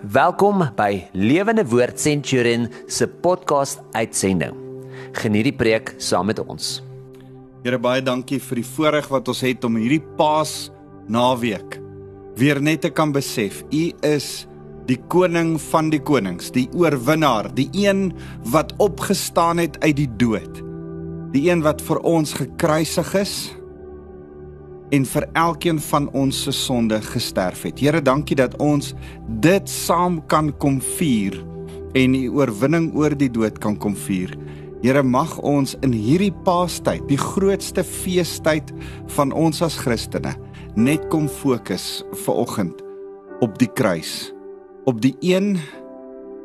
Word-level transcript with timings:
Welkom 0.00 0.62
by 0.78 1.10
Lewende 1.12 1.60
Woord 1.68 1.98
Centurion 2.00 2.70
se 2.88 3.04
podcast 3.04 3.82
uitsending. 3.92 4.54
Geniet 5.12 5.50
die 5.50 5.52
preek 5.52 5.92
saam 6.00 6.30
met 6.30 6.38
ons. 6.40 6.78
Here 7.66 7.76
baie 7.76 8.00
dankie 8.00 8.38
vir 8.40 8.62
die 8.62 8.64
voorreg 8.64 9.10
wat 9.12 9.28
ons 9.28 9.42
het 9.44 9.66
om 9.68 9.76
hierdie 9.76 10.00
Paas 10.16 10.70
naweek 11.04 11.76
weer 12.40 12.62
net 12.64 12.80
te 12.86 12.88
kan 12.88 13.12
besef 13.12 13.60
U 13.68 13.82
is 14.08 14.46
die 14.88 14.96
koning 15.12 15.58
van 15.68 15.92
die 15.92 16.00
konings, 16.00 16.48
die 16.48 16.70
oorwinnaar, 16.72 17.50
die 17.52 17.68
een 17.76 18.14
wat 18.48 18.72
opgestaan 18.80 19.60
het 19.60 19.76
uit 19.84 19.98
die 20.00 20.08
dood. 20.16 20.64
Die 21.36 21.50
een 21.50 21.60
wat 21.60 21.84
vir 21.84 22.00
ons 22.08 22.32
gekruisig 22.40 23.12
is 23.20 23.34
en 24.90 25.06
vir 25.06 25.26
elkeen 25.38 25.78
van 25.90 26.08
ons 26.18 26.42
se 26.44 26.52
sonde 26.54 26.98
gesterf 27.12 27.62
het. 27.66 27.80
Here, 27.80 28.02
dankie 28.02 28.36
dat 28.38 28.56
ons 28.62 28.92
dit 29.42 29.70
saam 29.70 30.20
kan 30.30 30.50
kom 30.62 30.80
vier 30.98 31.38
en 31.98 32.14
die 32.14 32.28
oorwinning 32.30 32.90
oor 32.98 33.14
die 33.18 33.30
dood 33.30 33.58
kan 33.62 33.78
kom 33.78 33.96
vier. 34.06 34.34
Here, 34.82 35.02
mag 35.02 35.36
ons 35.44 35.76
in 35.84 35.92
hierdie 35.92 36.32
Paastyd, 36.46 37.04
die 37.10 37.20
grootste 37.20 37.84
feestyd 37.84 38.72
van 39.16 39.34
ons 39.36 39.60
as 39.62 39.76
Christene, 39.78 40.34
net 40.76 41.04
kom 41.12 41.28
fokus 41.28 42.02
vir 42.24 42.42
oggend 42.44 42.80
op 43.44 43.58
die 43.60 43.68
kruis, 43.68 44.30
op 44.88 45.00
die 45.02 45.14
een 45.24 45.54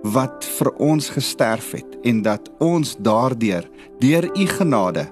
wat 0.05 0.45
vir 0.59 0.69
ons 0.83 1.09
gesterf 1.09 1.71
het 1.77 1.95
en 2.05 2.21
dat 2.25 2.49
ons 2.61 2.93
daardeur 3.01 3.65
deur 4.01 4.27
u 4.35 4.45
genade 4.51 5.07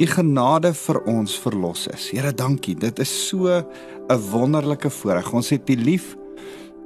u 0.00 0.06
genade 0.08 0.70
vir 0.72 0.98
ons 1.12 1.32
verlos 1.42 1.84
is. 1.92 2.06
Here, 2.14 2.32
dankie. 2.32 2.72
Dit 2.74 2.98
is 2.98 3.10
so 3.28 3.48
'n 3.48 4.20
wonderlike 4.32 4.90
voorreg. 4.90 5.32
Ons 5.32 5.50
het 5.50 5.68
u 5.70 5.76
lief 5.76 6.16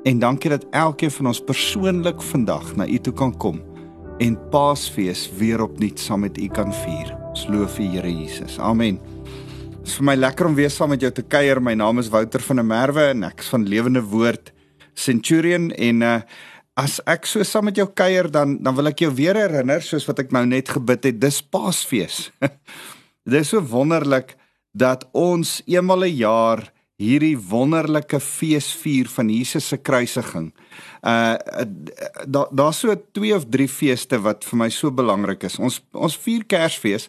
en 0.04 0.18
dankie 0.18 0.50
dat 0.50 0.66
elkeen 0.70 1.10
van 1.10 1.26
ons 1.26 1.40
persoonlik 1.40 2.22
vandag 2.22 2.76
na 2.76 2.86
u 2.86 2.98
toe 2.98 3.12
kan 3.12 3.36
kom 3.36 3.62
en 4.18 4.48
Paasfees 4.50 5.30
weer 5.38 5.62
opnuut 5.62 6.00
saam 6.00 6.20
met 6.20 6.38
u 6.38 6.48
kan 6.48 6.72
vier. 6.72 7.16
Ons 7.28 7.46
loof 7.46 7.78
u, 7.78 7.82
Here 7.82 8.12
Jesus. 8.12 8.58
Amen. 8.58 8.98
Dit 9.78 9.86
is 9.86 9.94
vir 9.94 10.04
my 10.04 10.14
lekker 10.14 10.46
om 10.46 10.54
weer 10.54 10.70
saam 10.70 10.88
met 10.88 11.00
jou 11.00 11.12
te 11.12 11.22
kuier. 11.22 11.62
My 11.62 11.74
naam 11.74 11.98
is 11.98 12.08
Wouter 12.08 12.40
van 12.40 12.56
der 12.56 12.64
Merwe 12.64 13.08
en 13.10 13.22
ek 13.22 13.40
is 13.40 13.48
van 13.48 13.68
Lewende 13.68 14.02
Woord 14.02 14.52
Centurion 14.94 15.70
en 15.70 16.02
uh 16.02 16.20
As 16.76 16.98
ek 17.06 17.22
so 17.26 17.42
saam 17.44 17.64
met 17.64 17.76
jou 17.76 17.86
kuier 17.86 18.26
dan 18.30 18.58
dan 18.62 18.74
wil 18.74 18.86
ek 18.86 18.98
jou 18.98 19.14
weer 19.14 19.36
herinner 19.36 19.80
soos 19.80 20.06
wat 20.06 20.18
ek 20.18 20.32
nou 20.32 20.44
net 20.44 20.68
gebid 20.68 21.04
het 21.04 21.20
dis 21.20 21.40
Paasfees. 21.40 22.32
Dit 23.24 23.40
is 23.40 23.48
so 23.54 23.62
wonderlik 23.64 24.36
dat 24.76 25.08
ons 25.12 25.62
eenmal 25.64 26.04
'n 26.04 26.04
een 26.04 26.16
jaar 26.16 26.72
hierdie 27.00 27.38
wonderlike 27.38 28.20
fees 28.20 28.68
vier 28.82 29.08
van 29.08 29.30
Jesus 29.30 29.68
se 29.68 29.76
kruisiging. 29.76 30.52
Uh 31.02 31.34
daar 32.26 32.48
daar's 32.50 32.78
so 32.78 32.94
twee 33.12 33.34
of 33.34 33.46
drie 33.50 33.68
feeste 33.68 34.20
wat 34.20 34.44
vir 34.44 34.58
my 34.58 34.68
so 34.70 34.90
belangrik 34.90 35.42
is. 35.42 35.58
Ons 35.58 35.80
ons 35.92 36.16
vier 36.16 36.44
Kersfees, 36.44 37.08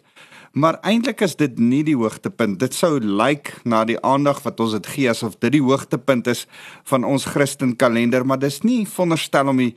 maar 0.52 0.80
eintlik 0.82 1.20
is 1.20 1.36
dit 1.36 1.58
nie 1.58 1.84
die 1.84 1.96
hoogtepunt. 1.96 2.58
Dit 2.58 2.74
sou 2.74 2.98
lyk 2.98 3.20
like 3.20 3.52
na 3.64 3.84
die 3.84 4.00
aandag 4.00 4.42
wat 4.42 4.60
ons 4.60 4.72
dit 4.72 4.86
gee 4.86 5.10
asof 5.10 5.38
dit 5.38 5.52
die 5.52 5.62
hoogtepunt 5.62 6.26
is 6.26 6.46
van 6.84 7.04
ons 7.04 7.24
Christen 7.24 7.76
kalender, 7.76 8.26
maar 8.26 8.38
dis 8.38 8.62
nie 8.62 8.86
veronderstel 8.86 9.48
om 9.48 9.56
die 9.56 9.76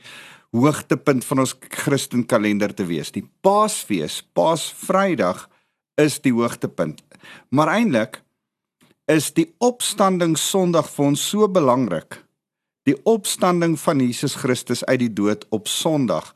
hoogtepunt 0.52 1.24
van 1.24 1.38
ons 1.38 1.54
Christen 1.68 2.26
kalender 2.26 2.74
te 2.74 2.86
wees. 2.86 3.10
Die 3.10 3.28
Paasfees, 3.42 4.22
Paasvrydag 4.34 5.49
is 6.00 6.20
die 6.24 6.32
hoogtepunt. 6.32 7.02
Maar 7.48 7.68
eintlik 7.76 8.20
is 9.10 9.32
die 9.34 9.48
opstanding 9.58 10.36
Sondag 10.38 10.90
vir 10.90 11.06
ons 11.12 11.22
so 11.32 11.48
belangrik. 11.48 12.20
Die 12.88 12.96
opstanding 13.04 13.76
van 13.80 14.00
Jesus 14.00 14.34
Christus 14.40 14.84
uit 14.84 15.00
die 15.02 15.12
dood 15.12 15.46
op 15.50 15.68
Sondag. 15.68 16.32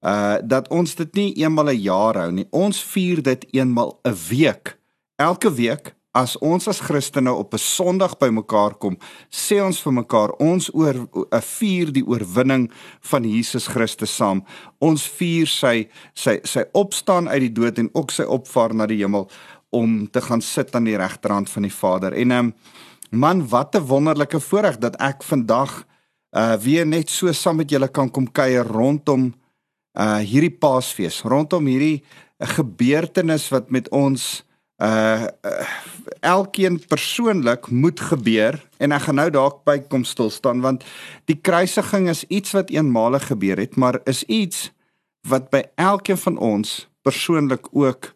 Uh 0.00 0.38
dat 0.44 0.68
ons 0.70 0.94
dit 0.94 1.14
nie 1.14 1.30
eenmal 1.42 1.70
'n 1.72 1.80
jaar 1.82 2.16
hou 2.16 2.30
nie. 2.32 2.46
Ons 2.50 2.82
vier 2.82 3.22
dit 3.22 3.46
eenmal 3.50 3.98
'n 4.04 4.14
week. 4.28 4.78
Elke 5.16 5.52
week 5.52 5.94
as 6.18 6.34
ons 6.42 6.66
as 6.70 6.80
Christene 6.82 7.32
op 7.32 7.54
'n 7.54 7.58
Sondag 7.58 8.18
bymekaar 8.18 8.74
kom, 8.78 8.96
sê 9.30 9.62
ons 9.62 9.80
vir 9.82 9.92
mekaar 9.92 10.30
ons 10.38 10.70
oor 10.74 10.94
'n 11.32 11.42
vier 11.58 11.92
die 11.92 12.06
oorwinning 12.06 12.70
van 13.00 13.24
Jesus 13.24 13.66
Christus 13.66 14.16
saam. 14.16 14.44
Ons 14.80 15.06
vier 15.06 15.46
sy 15.46 15.88
sy 16.14 16.40
sy 16.44 16.64
opstaan 16.72 17.28
uit 17.28 17.40
die 17.40 17.52
dood 17.52 17.78
en 17.78 17.90
ook 17.94 18.10
sy 18.10 18.24
opvaar 18.24 18.74
na 18.74 18.86
die 18.86 18.98
hemel 18.98 19.28
om 19.70 20.10
te 20.10 20.20
gaan 20.20 20.40
sit 20.40 20.74
aan 20.74 20.84
die 20.84 20.96
regterhand 20.96 21.50
van 21.50 21.62
die 21.62 21.72
Vader. 21.72 22.12
En 22.12 22.30
um, 22.30 22.54
man, 23.10 23.48
wat 23.48 23.74
'n 23.74 23.86
wonderlike 23.86 24.40
voorreg 24.40 24.78
dat 24.78 24.96
ek 25.00 25.22
vandag 25.22 25.86
uh 26.36 26.56
weer 26.56 26.86
net 26.86 27.10
so 27.10 27.32
saam 27.32 27.56
met 27.56 27.70
julle 27.70 27.88
kan 27.88 28.10
kom 28.10 28.26
kuier 28.32 28.66
rondom 28.66 29.34
uh 29.94 30.18
hierdie 30.18 30.58
Paasfees, 30.58 31.22
rondom 31.22 31.66
hierdie 31.66 32.02
'n 32.40 32.46
gebeurtenis 32.46 33.48
wat 33.50 33.70
met 33.70 33.88
ons 33.90 34.47
uh, 34.82 35.26
uh 35.42 35.68
elkeen 36.20 36.80
persoonlik 36.88 37.68
moet 37.70 38.00
gebeur 38.00 38.56
en 38.82 38.92
ek 38.96 39.04
gaan 39.04 39.18
nou 39.20 39.28
dalk 39.30 39.60
by 39.68 39.76
kom 39.92 40.02
stil 40.08 40.30
staan 40.34 40.62
want 40.64 40.82
die 41.30 41.36
kruisiging 41.36 42.08
is 42.10 42.24
iets 42.26 42.56
wat 42.56 42.72
eenmalig 42.74 43.28
gebeur 43.30 43.60
het 43.60 43.76
maar 43.76 44.00
is 44.04 44.24
iets 44.24 44.70
wat 45.28 45.50
by 45.52 45.62
elkeen 45.76 46.18
van 46.18 46.38
ons 46.38 46.88
persoonlik 47.06 47.68
ook 47.70 48.14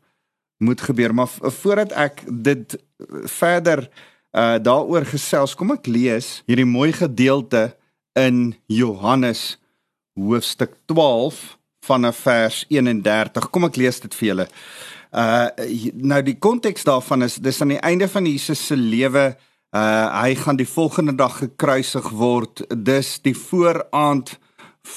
moet 0.62 0.80
gebeur. 0.80 1.14
Maar 1.14 1.28
voordat 1.40 1.92
ek 1.92 2.24
dit 2.28 2.78
verder 3.24 3.88
uh 4.32 4.56
daaroor 4.56 5.04
gesels 5.04 5.52
kom 5.58 5.74
ek 5.74 5.90
lees 5.92 6.40
hierdie 6.48 6.68
mooi 6.68 6.92
gedeelte 6.96 7.74
in 8.16 8.54
Johannes 8.64 9.58
hoofstuk 10.16 10.72
12 10.88 11.58
vanaf 11.84 12.22
vers 12.24 12.62
31 12.72 13.50
kom 13.52 13.68
ek 13.68 13.76
lees 13.76 14.00
dit 14.00 14.16
vir 14.16 14.28
julle 14.30 14.46
Uh 15.12 15.48
nou 15.92 16.22
die 16.24 16.38
konteks 16.40 16.86
daarvan 16.88 17.26
is 17.26 17.36
dis 17.36 17.60
aan 17.60 17.74
die 17.74 17.82
einde 17.84 18.08
van 18.08 18.24
Jesus 18.24 18.62
se 18.66 18.76
lewe 18.76 19.34
uh 19.76 20.06
hy 20.22 20.34
gaan 20.40 20.56
die 20.56 20.68
volgende 20.68 21.12
dag 21.14 21.36
gekruisig 21.38 22.08
word. 22.16 22.64
Dis 22.72 23.18
die 23.20 23.36
vooraand 23.36 24.38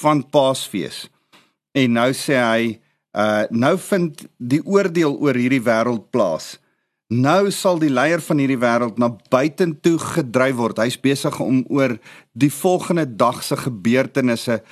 van 0.00 0.24
Paasfees. 0.32 1.06
En 1.76 1.92
nou 2.00 2.10
sê 2.16 2.40
hy 2.40 2.76
uh 3.12 3.44
nou 3.52 3.74
vind 3.78 4.24
die 4.38 4.62
oordeel 4.64 5.18
oor 5.20 5.36
hierdie 5.36 5.64
wêreld 5.64 6.08
plaas. 6.10 6.56
Nou 7.12 7.52
sal 7.52 7.78
die 7.78 7.92
leier 7.92 8.24
van 8.24 8.40
hierdie 8.40 8.60
wêreld 8.60 8.96
na 8.98 9.12
buitentoe 9.30 9.98
gedryf 10.00 10.56
word. 10.56 10.80
Hy's 10.80 10.96
besig 11.00 11.36
om 11.44 11.60
oor 11.68 11.98
die 12.32 12.50
volgende 12.50 13.04
dag 13.04 13.44
se 13.44 13.56
gebeurtenisse 13.56 14.62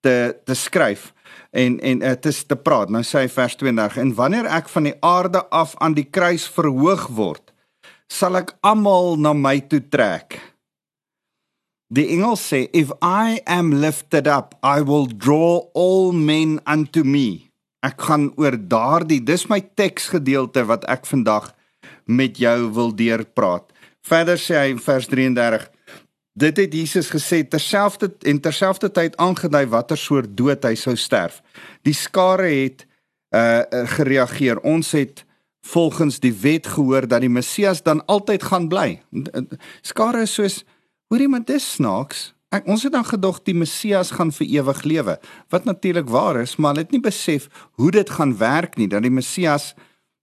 te 0.00 0.16
te 0.44 0.56
skryf 0.56 1.13
en 1.54 1.78
en 1.80 2.02
dit 2.02 2.26
is 2.26 2.40
te 2.44 2.56
praat. 2.58 2.90
Nou 2.90 3.02
sê 3.06 3.24
hy 3.24 3.30
vers 3.30 3.56
32 3.60 4.00
en 4.02 4.14
wanneer 4.18 4.48
ek 4.50 4.70
van 4.72 4.88
die 4.90 4.96
aarde 5.06 5.44
af 5.54 5.76
aan 5.84 5.94
die 5.94 6.06
kruis 6.06 6.46
verhoog 6.50 7.06
word, 7.14 7.54
sal 8.10 8.36
ek 8.40 8.56
almal 8.66 9.14
na 9.20 9.34
my 9.36 9.60
toe 9.70 9.82
trek. 9.90 10.40
Die 11.94 12.08
engel 12.16 12.34
sê 12.40 12.64
if 12.74 12.90
I 13.04 13.38
am 13.46 13.70
lifted 13.82 14.26
up, 14.26 14.56
I 14.64 14.82
will 14.82 15.06
draw 15.06 15.70
all 15.78 16.12
men 16.12 16.58
unto 16.66 17.04
me. 17.04 17.50
Ek 17.84 18.00
gaan 18.08 18.30
oor 18.40 18.56
daardie, 18.56 19.20
dis 19.20 19.44
my 19.50 19.60
teksgedeelte 19.76 20.64
wat 20.66 20.86
ek 20.90 21.04
vandag 21.06 21.52
met 22.08 22.40
jou 22.40 22.56
wil 22.74 22.90
deurpraat. 22.96 23.68
Verder 24.04 24.40
sê 24.40 24.56
hy 24.58 24.72
in 24.72 24.80
vers 24.82 25.06
33 25.12 25.68
Dit 26.34 26.56
het 26.56 26.72
Jesus 26.74 27.10
gesê 27.14 27.44
terselfde 27.46 28.10
en 28.26 28.40
terselfdertyd 28.40 29.16
aangedui 29.22 29.66
watter 29.70 29.98
soort 29.98 30.32
dood 30.34 30.64
hy 30.66 30.74
sou 30.74 30.96
sterf. 30.98 31.38
Die 31.86 31.94
skare 31.94 32.50
het 32.50 32.86
uh 33.34 33.62
gereageer. 33.94 34.58
Ons 34.62 34.92
het 34.94 35.24
volgens 35.66 36.18
die 36.20 36.32
wet 36.34 36.66
gehoor 36.66 37.06
dat 37.08 37.22
die 37.22 37.30
Messias 37.30 37.82
dan 37.82 38.04
altyd 38.06 38.42
gaan 38.42 38.68
bly. 38.68 39.02
Skare 39.82 40.26
is 40.26 40.34
soos 40.34 40.62
hoorie 41.08 41.28
maar 41.30 41.44
dis 41.46 41.66
snaaks. 41.78 42.32
Ek, 42.54 42.66
ons 42.70 42.82
het 42.82 42.92
dan 42.94 43.06
gedog 43.06 43.40
die 43.46 43.54
Messias 43.54 44.12
gaan 44.14 44.30
vir 44.34 44.46
ewig 44.46 44.82
lewe, 44.86 45.16
wat 45.50 45.64
natuurlik 45.64 46.10
waar 46.10 46.38
is, 46.42 46.56
maar 46.56 46.74
hulle 46.74 46.84
het 46.84 46.92
nie 46.94 47.02
besef 47.02 47.48
hoe 47.78 47.90
dit 47.90 48.10
gaan 48.10 48.36
werk 48.38 48.76
nie 48.78 48.86
dat 48.90 49.02
die 49.02 49.10
Messias 49.10 49.72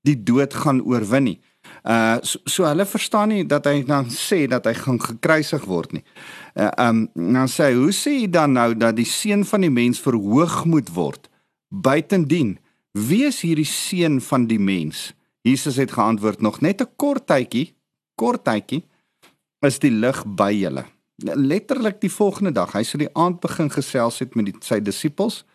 die 0.07 0.15
dood 0.15 0.53
gaan 0.63 0.79
oorwin 0.83 1.27
nie. 1.27 1.39
Uh 1.81 2.17
so, 2.21 2.39
so 2.45 2.65
hulle 2.69 2.85
verstaan 2.85 3.31
nie 3.33 3.45
dat 3.49 3.65
hy 3.65 3.81
dan 3.87 4.11
sê 4.13 4.43
dat 4.49 4.67
hy 4.69 4.73
gaan 4.77 4.99
gekruisig 5.01 5.65
word 5.65 5.95
nie. 5.97 6.03
Uh 6.53 6.69
um 6.77 7.07
dan 7.15 7.49
sê 7.49 7.71
hy, 7.71 7.79
hoe 7.79 7.95
sê 7.95 8.13
hy 8.19 8.27
dan 8.29 8.53
nou 8.53 8.75
dat 8.77 8.99
die 8.99 9.07
seun 9.09 9.45
van 9.49 9.65
die 9.65 9.73
mens 9.73 10.01
verhoog 10.01 10.65
moet 10.69 10.93
word? 10.93 11.25
Buitendien, 11.73 12.59
wie 12.93 13.23
is 13.25 13.41
hierdie 13.41 13.65
seun 13.65 14.21
van 14.21 14.45
die 14.45 14.59
mens? 14.61 15.11
Jesus 15.41 15.79
het 15.81 15.95
geantwoord 15.97 16.41
nog 16.41 16.61
net 16.61 16.81
'n 16.81 16.89
kort 16.95 17.25
tydjie, 17.25 17.73
kort 18.15 18.45
tydjie 18.45 18.83
is 19.65 19.79
die 19.79 19.91
lig 19.91 20.23
by 20.25 20.51
julle. 20.53 20.85
Letterlik 21.21 22.01
die 22.01 22.11
volgende 22.11 22.51
dag, 22.51 22.73
hy 22.73 22.83
sou 22.83 22.97
die 22.97 23.13
aand 23.13 23.39
begin 23.39 23.69
gesels 23.69 24.19
het 24.19 24.35
met 24.35 24.45
die, 24.45 24.55
sy 24.61 24.79
disippels 24.79 25.45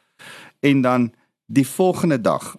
en 0.60 0.82
dan 0.82 1.12
die 1.46 1.66
volgende 1.66 2.20
dag 2.20 2.56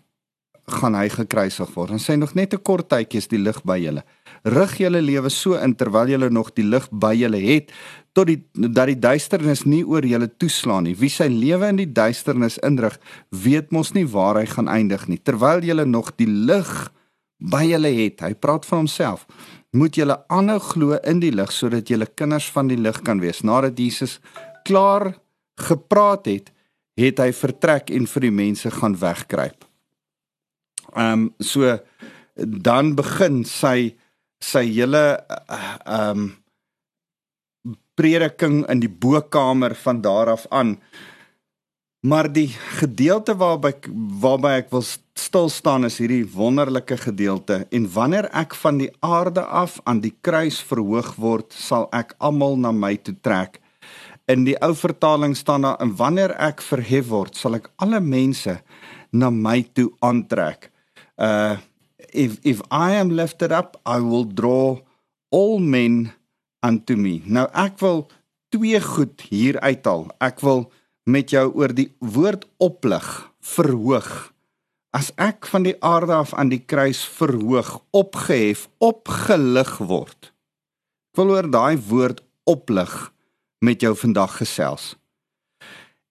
gaan 0.68 0.98
hy 1.00 1.08
gekruisig 1.10 1.70
word. 1.76 1.94
En 1.96 2.02
sy 2.02 2.18
nog 2.20 2.34
net 2.36 2.54
'n 2.54 2.62
kort 2.62 2.90
tydjie 2.90 3.18
is 3.18 3.28
die 3.28 3.40
lig 3.40 3.64
by 3.64 3.78
julle. 3.80 4.04
Rig 4.44 4.78
julle 4.78 5.02
lewe 5.02 5.30
so 5.30 5.54
in 5.56 5.76
terwyl 5.76 6.08
julle 6.08 6.30
nog 6.30 6.54
die 6.54 6.64
lig 6.64 6.88
by 6.92 7.14
julle 7.16 7.40
het 7.40 7.72
tot 8.14 8.28
die 8.28 8.44
dat 8.54 8.88
die 8.88 9.00
duisternis 9.00 9.66
nie 9.66 9.84
oor 9.84 10.06
julle 10.06 10.28
toeslaan 10.28 10.84
nie. 10.84 10.96
Wie 10.96 11.10
sy 11.10 11.28
lewe 11.28 11.68
in 11.68 11.78
die 11.78 11.92
duisternis 11.92 12.58
indrig, 12.58 13.00
weet 13.30 13.72
mos 13.72 13.94
nie 13.94 14.06
waar 14.06 14.36
hy 14.36 14.46
gaan 14.46 14.68
eindig 14.68 15.08
nie. 15.08 15.18
Terwyl 15.18 15.62
julle 15.64 15.86
nog 15.86 16.16
die 16.18 16.28
lig 16.28 16.92
by 17.38 17.64
julle 17.64 17.94
het, 17.94 18.22
hy 18.22 18.34
praat 18.34 18.66
van 18.66 18.80
homself, 18.80 19.26
moet 19.72 19.96
julle 19.96 20.18
aanhou 20.28 20.60
glo 20.60 20.98
in 21.04 21.20
die 21.20 21.32
lig 21.32 21.52
sodat 21.52 21.88
julle 21.88 22.08
kinders 22.16 22.50
van 22.52 22.68
die 22.68 22.78
lig 22.78 23.02
kan 23.04 23.20
wees. 23.20 23.44
Nadat 23.44 23.78
Jesus 23.78 24.20
klaar 24.66 25.14
gepraat 25.56 26.26
het, 26.26 26.52
het 26.98 27.20
hy 27.20 27.32
vertrek 27.32 27.92
en 27.94 28.08
vir 28.08 28.22
die 28.22 28.32
mense 28.34 28.72
gaan 28.72 28.98
wegkruip. 28.98 29.67
Ehm 30.98 31.28
um, 31.28 31.30
so 31.40 31.78
dan 32.38 32.96
begin 32.98 33.44
sy 33.46 33.96
sy 34.44 34.66
hele 34.70 35.06
ehm 35.86 36.20
um, 36.20 36.28
prediking 37.98 38.62
in 38.70 38.82
die 38.84 38.92
bokkamer 38.92 39.74
van 39.76 40.02
daar 40.02 40.30
af 40.30 40.46
aan. 40.54 40.78
Maar 42.06 42.30
die 42.30 42.50
gedeelte 42.78 43.34
waarby 43.36 43.72
waarby 44.22 44.52
ek 44.62 44.70
wil 44.72 44.84
stil 45.18 45.50
staan 45.50 45.88
is 45.88 45.98
hierdie 45.98 46.28
wonderlike 46.30 46.98
gedeelte 47.02 47.64
en 47.74 47.88
wanneer 47.94 48.30
ek 48.38 48.54
van 48.62 48.78
die 48.84 48.92
aarde 49.02 49.42
af 49.42 49.80
aan 49.84 50.04
die 50.06 50.14
kruis 50.22 50.62
verhoog 50.62 51.16
word, 51.18 51.50
sal 51.54 51.90
ek 51.92 52.14
almal 52.22 52.56
na 52.62 52.72
my 52.72 52.94
toe 53.02 53.16
trek. 53.26 53.58
In 54.30 54.46
die 54.46 54.56
ou 54.62 54.76
vertaling 54.78 55.34
staan 55.36 55.66
daar 55.66 55.82
en 55.82 55.96
wanneer 55.98 56.36
ek 56.38 56.62
verhef 56.62 57.10
word, 57.10 57.36
sal 57.36 57.58
ek 57.58 57.72
alle 57.82 58.00
mense 58.04 58.60
na 59.12 59.32
my 59.34 59.64
toe 59.74 59.90
aantrek. 60.06 60.70
Uh 61.18 61.58
if 62.14 62.38
if 62.44 62.62
I 62.72 62.94
am 62.96 63.10
lifted 63.10 63.52
up, 63.52 63.78
I 63.86 64.00
will 64.00 64.26
draw 64.26 64.80
all 65.30 65.60
men 65.60 66.14
unto 66.64 66.96
me. 66.96 67.22
Nou 67.26 67.48
ek 67.54 67.80
wil 67.82 68.06
twee 68.54 68.80
goed 68.82 69.22
hier 69.30 69.60
uithaal. 69.60 70.08
Ek 70.24 70.42
wil 70.46 70.68
met 71.08 71.32
jou 71.32 71.48
oor 71.56 71.74
die 71.76 71.90
woord 72.00 72.46
oplig, 72.64 73.06
verhoog. 73.42 74.32
As 74.96 75.12
ek 75.20 75.48
van 75.52 75.68
die 75.68 75.76
aarde 75.86 76.16
af 76.16 76.34
aan 76.34 76.50
die 76.52 76.64
kruis 76.64 77.04
verhoog, 77.06 77.78
opgehef, 77.96 78.68
opgelig 78.84 79.78
word. 79.84 80.32
Ek 81.12 81.22
wil 81.22 81.36
oor 81.36 81.50
daai 81.52 81.78
woord 81.90 82.24
oplig 82.48 82.94
met 83.66 83.82
jou 83.84 83.94
vandag 83.98 84.38
gesels. 84.42 84.96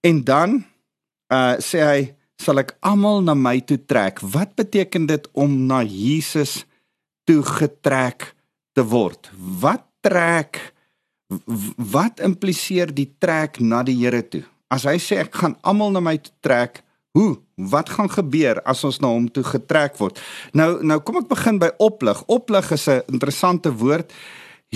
En 0.05 0.23
dan 0.25 0.62
uh 1.32 1.56
sê 1.62 1.82
hy 1.82 2.00
sal 2.43 2.61
ek 2.62 2.77
almal 2.85 3.23
na 3.25 3.35
my 3.35 3.59
toe 3.65 3.79
trek. 3.79 4.21
Wat 4.21 4.55
beteken 4.59 5.06
dit 5.09 5.29
om 5.33 5.53
na 5.67 5.83
Jesus 5.83 6.65
toe 7.27 7.43
getrek 7.43 8.33
te 8.77 8.85
word? 8.87 9.31
Wat 9.37 9.85
trek 10.05 10.61
wat 11.93 12.21
impliseer 12.23 12.93
die 12.94 13.09
trek 13.19 13.59
na 13.59 13.83
die 13.83 13.97
Here 13.99 14.23
toe? 14.23 14.44
As 14.71 14.87
hy 14.87 14.99
sê 15.03 15.25
ek 15.25 15.35
gaan 15.35 15.56
almal 15.67 15.91
na 15.94 16.03
my 16.03 16.15
toe 16.23 16.35
trek, 16.44 16.83
hoe? 17.17 17.35
Wat 17.56 17.91
gaan 17.91 18.11
gebeur 18.12 18.61
as 18.69 18.85
ons 18.87 19.00
na 19.03 19.11
hom 19.11 19.27
toe 19.33 19.43
getrek 19.47 19.97
word? 19.99 20.21
Nou 20.55 20.77
nou 20.87 21.00
kom 21.03 21.23
ek 21.23 21.31
begin 21.33 21.59
by 21.62 21.73
oplig. 21.83 22.21
Oplig 22.31 22.71
is 22.77 22.87
'n 22.88 23.03
interessante 23.11 23.73
woord 23.73 24.12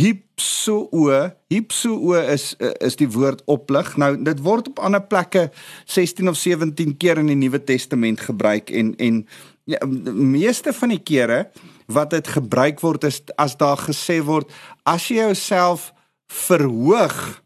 hypsoo 0.00 1.10
hypsoo 1.50 2.14
is 2.20 2.54
is 2.80 2.96
die 3.00 3.08
woord 3.10 3.42
oplig. 3.50 3.92
Nou 4.00 4.14
dit 4.16 4.42
word 4.44 4.70
op 4.72 4.82
ander 4.84 5.02
plekke 5.02 5.48
16 5.84 6.30
of 6.30 6.38
17 6.40 6.96
keer 7.00 7.20
in 7.20 7.30
die 7.32 7.38
Nuwe 7.38 7.60
Testament 7.64 8.20
gebruik 8.20 8.70
en 8.70 8.94
en 8.98 9.24
ja, 9.68 9.78
meeste 9.86 10.72
van 10.72 10.94
die 10.94 11.02
kere 11.02 11.50
wat 11.90 12.14
dit 12.14 12.28
gebruik 12.28 12.80
word 12.80 13.04
is 13.04 13.20
as 13.36 13.56
daar 13.60 13.80
gesê 13.80 14.20
word 14.24 14.50
as 14.88 15.08
jy 15.10 15.20
jouself 15.20 15.90
verhoog 16.30 17.42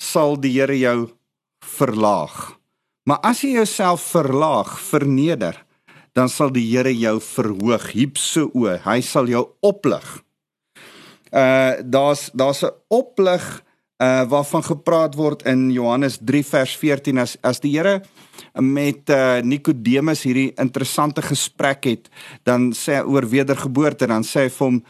sal 0.00 0.36
die 0.40 0.52
Here 0.56 0.76
jou 0.78 1.10
verlaag. 1.76 2.58
Maar 3.08 3.20
as 3.22 3.44
jy 3.44 3.54
jouself 3.58 4.02
verlaag 4.14 4.78
verneder 4.80 5.60
dan 6.14 6.28
sal 6.30 6.52
die 6.54 6.66
Here 6.70 6.92
jou 6.94 7.18
verhoog. 7.20 7.90
Hypsoo 7.92 8.68
hy 8.84 9.00
sal 9.04 9.28
jou 9.30 9.46
oplig 9.60 10.23
uh 11.34 11.82
daar's 11.82 12.30
daar's 12.32 12.62
'n 12.62 12.72
oplig 12.88 13.62
uh 13.98 14.22
waarvan 14.28 14.64
gepraat 14.64 15.14
word 15.14 15.42
in 15.42 15.70
Johannes 15.70 16.18
3 16.20 16.44
vers 16.46 16.76
14 16.76 17.18
as 17.18 17.36
as 17.40 17.60
die 17.60 17.76
Here 17.76 18.02
met 18.54 19.10
uh 19.10 19.40
Nikodemus 19.42 20.22
hierdie 20.22 20.52
interessante 20.54 21.22
gesprek 21.22 21.84
het. 21.84 22.08
Dan 22.42 22.72
sê 22.72 22.98
hy 22.98 23.04
oor 23.06 23.28
wedergeboorte 23.28 24.06
dan 24.06 24.22
sê 24.22 24.46
hy 24.46 24.50
vir 24.50 24.66
hom 24.66 24.82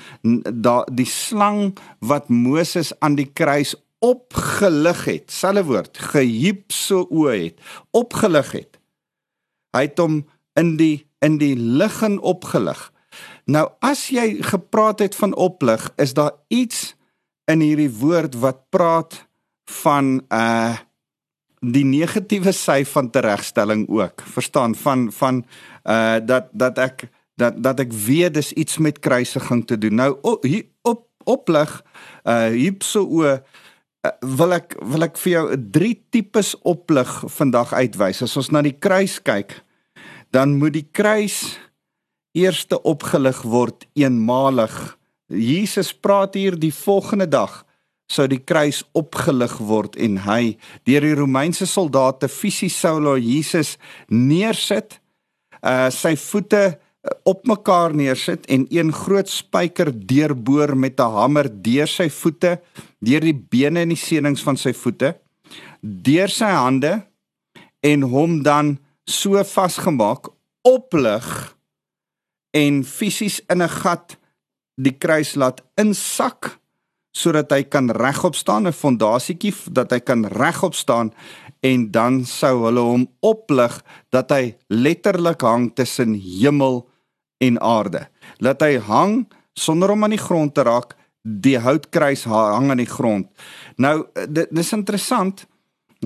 da 0.52 0.84
die 0.92 1.08
slang 1.08 1.78
wat 2.00 2.28
Moses 2.28 2.92
aan 3.00 3.16
die 3.16 3.30
kruis 3.32 3.74
opgelig 4.04 5.04
het 5.04 5.30
selfe 5.32 5.64
woord 5.64 5.98
gehiep 6.12 6.72
so 6.72 7.06
o 7.10 7.28
het 7.28 7.60
opgelig 7.90 8.52
het. 8.52 8.80
Hy 9.76 9.88
het 9.88 9.98
hom 9.98 10.24
in 10.60 10.76
die 10.76 11.06
in 11.24 11.38
die 11.38 11.56
lig 11.56 12.02
en 12.02 12.20
opgelig 12.20 12.90
Nou 13.44 13.66
as 13.84 14.08
jy 14.08 14.40
gepraat 14.44 15.02
het 15.04 15.16
van 15.16 15.34
oplig, 15.36 15.92
is 16.00 16.14
daar 16.16 16.32
iets 16.48 16.94
in 17.50 17.60
hierdie 17.60 17.92
woord 17.92 18.38
wat 18.40 18.68
praat 18.72 19.26
van 19.82 20.20
uh 20.32 20.76
die 21.64 21.84
negatiewe 21.88 22.52
sy 22.52 22.82
van 22.84 23.06
teregstelling 23.08 23.86
ook. 23.88 24.20
Verstaan 24.34 24.74
van 24.76 25.12
van 25.12 25.44
uh 25.88 26.20
dat 26.20 26.50
dat 26.52 26.78
ek 26.78 27.06
dat 27.40 27.56
dat 27.62 27.80
ek 27.80 27.92
weet 27.92 28.34
dis 28.34 28.52
iets 28.52 28.78
met 28.78 28.98
kruisiging 28.98 29.64
te 29.66 29.78
doen. 29.78 29.94
Nou 29.94 30.18
op 30.22 30.44
hier 30.44 30.66
op 30.82 31.08
oplig 31.24 31.82
uh 32.24 32.52
hierso 32.52 33.04
o 33.04 33.24
uh, 33.24 33.38
wil 34.20 34.52
ek 34.52 34.76
wil 34.80 35.08
ek 35.08 35.16
vir 35.20 35.32
jou 35.32 35.44
drie 35.72 35.96
tipes 36.12 36.52
oplig 36.60 37.08
vandag 37.36 37.72
uitwys. 37.72 38.22
As 38.22 38.36
ons 38.36 38.52
na 38.52 38.60
die 38.64 38.76
kruis 38.76 39.16
kyk, 39.24 39.56
dan 40.36 40.56
moet 40.60 40.76
die 40.76 40.88
kruis 40.92 41.56
eerste 42.34 42.80
opgelig 42.82 43.42
word 43.46 43.86
eenmalig. 43.94 44.74
Jesus 45.30 45.92
praat 45.94 46.34
hier 46.34 46.58
die 46.58 46.74
volgende 46.74 47.28
dag 47.30 47.62
sou 48.10 48.26
die 48.28 48.40
kruis 48.42 48.82
opgelig 48.96 49.56
word 49.64 49.96
en 50.00 50.18
hy 50.26 50.54
deur 50.88 51.06
die 51.06 51.16
Romeinse 51.16 51.66
soldate 51.68 52.28
fisies 52.28 52.76
sou 52.76 52.98
hulle 52.98 53.16
Jesus 53.22 53.76
neersit, 54.12 54.98
uh 55.64 55.88
sy 55.94 56.12
voete 56.20 56.62
uh, 56.68 56.76
op 57.30 57.46
mekaar 57.48 57.94
neersit 57.96 58.44
en 58.52 58.66
een 58.72 58.92
groot 58.92 59.30
spyker 59.30 59.90
deurboor 59.94 60.74
met 60.76 61.00
'n 61.00 61.16
hamer 61.16 61.48
deur 61.48 61.88
sy 61.88 62.08
voete, 62.08 62.60
deur 63.00 63.20
die 63.20 63.34
bene 63.36 63.80
en 63.80 63.88
die 63.88 63.96
senings 64.00 64.42
van 64.42 64.56
sy 64.56 64.72
voete, 64.72 65.14
deur 65.80 66.28
sy 66.28 66.52
hande 66.52 67.02
en 67.80 68.02
hom 68.02 68.42
dan 68.42 68.78
so 69.06 69.42
vasgemaak 69.44 70.28
oplig 70.64 71.53
en 72.54 72.84
fisies 72.84 73.40
in 73.50 73.62
'n 73.62 73.68
gat 73.68 74.16
die 74.76 74.96
kruis 74.98 75.34
laat 75.34 75.62
insak 75.76 76.58
sodat 77.14 77.52
hy 77.54 77.62
kan 77.62 77.90
regop 77.90 78.34
staan 78.34 78.66
'n 78.66 78.72
fondasietjie 78.72 79.54
dat 79.70 79.90
hy 79.90 80.00
kan 80.00 80.24
regop 80.24 80.74
staan 80.74 81.12
en 81.62 81.90
dan 81.90 82.24
sou 82.24 82.64
hulle 82.66 82.80
hom 82.80 83.06
oplig 83.20 83.82
dat 84.10 84.30
hy 84.30 84.56
letterlik 84.68 85.40
hang 85.40 85.70
tussen 85.74 86.14
hemel 86.14 86.84
en 87.38 87.60
aarde. 87.60 88.08
Laat 88.38 88.60
hy 88.60 88.78
hang 88.78 89.26
sonder 89.54 89.90
om 89.90 90.04
aan 90.04 90.10
die 90.10 90.20
grond 90.20 90.54
te 90.54 90.62
raak 90.62 90.96
die 91.22 91.58
houtkruis 91.58 92.24
hang 92.24 92.70
aan 92.70 92.82
die 92.82 92.90
grond. 92.90 93.30
Nou 93.76 94.04
dit 94.28 94.58
is 94.58 94.72
interessant 94.72 95.46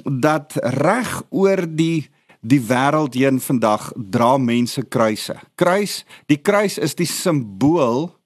dat 0.04 0.54
reg 0.62 1.22
oor 1.30 1.66
die 1.66 2.08
die 2.40 2.60
wêreld 2.60 3.14
heen 3.18 3.40
vandag 3.40 3.90
dra 3.96 4.36
mense 4.38 4.82
kruise. 4.82 5.34
Kruis, 5.58 6.04
die 6.26 6.38
kruis 6.38 6.78
is 6.78 6.94
die 6.94 7.08
simbool 7.08 8.17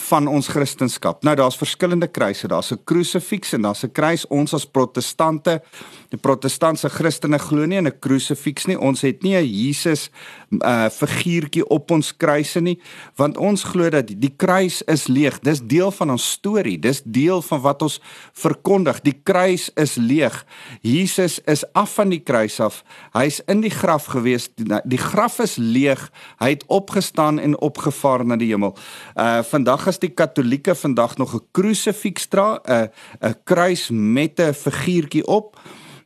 van 0.00 0.26
ons 0.26 0.48
Christendom. 0.48 1.14
Nou 1.20 1.34
daar's 1.36 1.56
verskillende 1.56 2.06
kruise. 2.06 2.48
Daar's 2.48 2.70
'n 2.72 2.80
krusifiks 2.84 3.52
en 3.52 3.62
daar's 3.62 3.82
'n 3.84 3.92
kruis. 3.92 4.26
Ons 4.26 4.54
as 4.54 4.64
protestante, 4.64 5.62
die 6.08 6.18
protestantse 6.18 6.88
Christene 6.88 7.38
glo 7.38 7.66
nie 7.66 7.76
in 7.76 7.86
'n 7.86 7.98
krusifiks 7.98 8.66
nie. 8.66 8.78
Ons 8.78 9.00
het 9.00 9.22
nie 9.22 9.36
'n 9.36 9.44
Jesus 9.44 10.10
uh 10.58 10.88
figuurtjie 10.88 11.68
op 11.68 11.90
ons 11.90 12.16
kruise 12.16 12.60
nie, 12.60 12.80
want 13.16 13.36
ons 13.36 13.62
glo 13.62 13.90
dat 13.90 14.06
die 14.06 14.32
kruis 14.36 14.82
is 14.82 15.06
leeg. 15.06 15.38
Dis 15.38 15.60
deel 15.60 15.90
van 15.90 16.10
ons 16.10 16.30
storie. 16.30 16.78
Dis 16.78 17.02
deel 17.04 17.42
van 17.42 17.60
wat 17.60 17.82
ons 17.82 18.00
verkondig. 18.32 19.00
Die 19.00 19.20
kruis 19.22 19.70
is 19.74 19.94
leeg. 19.94 20.46
Jesus 20.80 21.40
is 21.44 21.64
af 21.72 21.94
van 21.94 22.08
die 22.08 22.20
kruis 22.20 22.60
af. 22.60 22.84
Hy's 23.12 23.40
in 23.46 23.60
die 23.60 23.70
graf 23.70 24.04
gewees. 24.04 24.48
Die, 24.54 24.80
die 24.84 24.98
graf 24.98 25.38
is 25.38 25.56
leeg. 25.56 26.10
Hy 26.38 26.48
het 26.48 26.64
opgestaan 26.66 27.38
en 27.38 27.60
opgevaar 27.60 28.24
na 28.24 28.36
die 28.36 28.48
hemel. 28.48 28.76
Uh 29.16 29.42
vandag 29.42 29.87
as 29.88 29.98
die 29.98 30.12
Katolieke 30.14 30.74
vandag 30.74 31.16
nog 31.18 31.34
'n 31.34 31.46
krusifiks 31.52 32.28
dra, 32.28 32.60
'n 32.64 32.90
'n 33.20 33.34
kruis 33.44 33.90
met 33.90 34.40
'n 34.40 34.52
figuurtjie 34.52 35.26
op, 35.26 35.56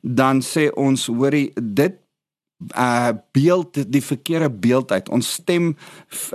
dan 0.02 0.42
sê 0.42 0.70
ons 0.74 1.06
hoorie 1.06 1.52
dit 1.54 1.94
uh 2.76 3.10
beeld 3.32 3.92
die 3.92 4.02
verkeerde 4.02 4.50
beeld 4.50 4.92
uit. 4.92 5.08
Ons 5.08 5.32
stem 5.32 5.76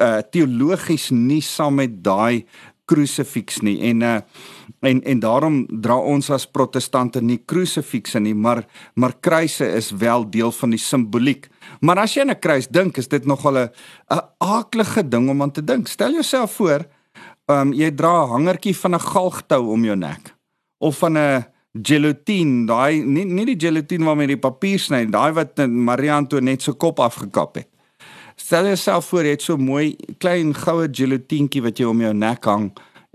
uh 0.01 0.19
teologies 0.31 1.09
nie 1.09 1.41
saam 1.41 1.79
met 1.79 2.03
daai 2.03 2.45
krusifiks 2.85 3.61
nie. 3.61 3.79
En 3.91 4.01
uh 4.01 4.19
en 4.79 5.01
en 5.03 5.19
daarom 5.19 5.63
dra 5.81 5.95
ons 5.97 6.29
as 6.29 6.45
protestante 6.45 7.21
nie 7.21 7.39
krusifikse 7.45 8.19
nie 8.19 8.35
maar 8.35 8.65
maar 8.93 9.15
kruise 9.19 9.65
is 9.65 9.91
wel 9.91 10.29
deel 10.29 10.51
van 10.51 10.69
die 10.69 10.81
simboliek. 10.81 11.47
Maar 11.81 12.03
as 12.03 12.13
jy 12.13 12.21
aan 12.21 12.31
'n 12.31 12.39
kruis 12.39 12.67
dink 12.67 12.97
is 12.97 13.07
dit 13.07 13.25
nogal 13.25 13.57
'n 13.57 13.69
'n 14.09 14.21
aaklige 14.37 15.07
ding 15.07 15.29
om 15.29 15.41
aan 15.41 15.51
te 15.51 15.63
dink. 15.63 15.87
Stel 15.87 16.11
jouself 16.11 16.51
voor 16.51 16.85
um 17.47 17.73
jy 17.73 17.91
dra 17.95 18.23
'n 18.23 18.29
hangertjie 18.29 18.75
van 18.75 18.95
'n 18.95 18.99
galgtou 18.99 19.71
om 19.71 19.85
jou 19.85 19.95
nek 19.95 20.35
of 20.79 20.97
van 20.97 21.17
'n 21.17 21.45
gelatine 21.81 22.65
daai 22.67 23.03
nie 23.05 23.25
nie 23.25 23.45
die 23.45 23.67
gelatine 23.67 24.05
waarmee 24.05 24.27
die 24.27 24.37
papier 24.37 24.79
sny 24.79 25.05
daai 25.05 25.33
wat 25.33 25.57
Maria 25.67 26.17
Antoinette 26.17 26.63
se 26.63 26.71
kop 26.71 26.99
afgekap 26.99 27.55
het 27.55 27.67
Stel 28.39 28.65
jouself 28.69 29.05
voor 29.09 29.25
jy 29.25 29.31
het 29.33 29.41
so 29.41 29.57
mooi 29.57 29.95
klein 30.21 30.53
goue 30.53 30.87
gelatientjie 30.93 31.61
wat 31.65 31.79
jy 31.81 31.87
om 31.89 32.01
jou 32.01 32.13
nek 32.13 32.45
hang 32.45 32.67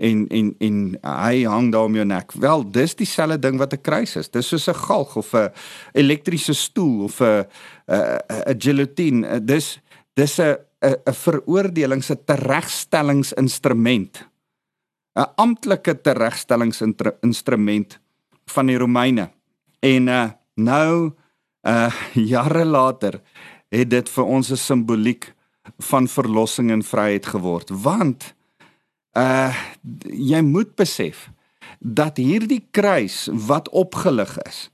en 0.03 0.25
en 0.27 0.49
en 0.59 0.79
hy 0.99 1.45
hang 1.47 1.69
daar 1.71 1.87
om 1.87 1.95
jou 1.95 2.05
nek. 2.05 2.33
Wel, 2.43 2.65
dis 2.75 2.95
dieselfde 2.99 3.39
ding 3.39 3.57
wat 3.57 3.73
'n 3.73 3.81
kruis 3.81 4.15
is. 4.15 4.29
Dis 4.29 4.47
soos 4.47 4.67
'n 4.67 4.75
galg 4.75 5.15
of 5.15 5.33
'n 5.33 5.49
elektriese 5.93 6.53
stoel 6.53 7.03
of 7.03 7.21
'n 7.21 7.45
'n 7.87 8.59
gelatine. 8.59 9.45
Dis 9.45 9.79
dis 10.13 10.39
'n 10.39 10.57
'n 10.83 10.95
'n 11.05 11.13
veroordelings 11.13 12.11
'n 12.11 12.23
teregstellingsinstrument. 12.25 14.27
'n 15.15 15.31
amptelike 15.35 16.01
teregstellingsinstrument 16.01 17.99
van 18.45 18.65
die 18.65 18.77
Romeine. 18.77 19.29
En 19.79 20.07
uh 20.07 20.29
nou 20.55 21.11
uh 21.61 21.93
jare 22.13 22.65
later 22.65 23.21
het 23.69 23.89
dit 23.89 24.09
vir 24.09 24.23
ons 24.23 24.51
'n 24.51 24.57
simboliek 24.57 25.33
van 25.77 26.07
verlossing 26.07 26.71
en 26.71 26.83
vryheid 26.83 27.25
geword 27.25 27.69
want 27.69 28.35
uh 29.17 29.55
jy 30.03 30.41
moet 30.41 30.75
besef 30.75 31.29
dat 31.79 32.17
hierdie 32.17 32.67
kruis 32.71 33.29
wat 33.31 33.69
opgelig 33.69 34.37
is 34.37 34.71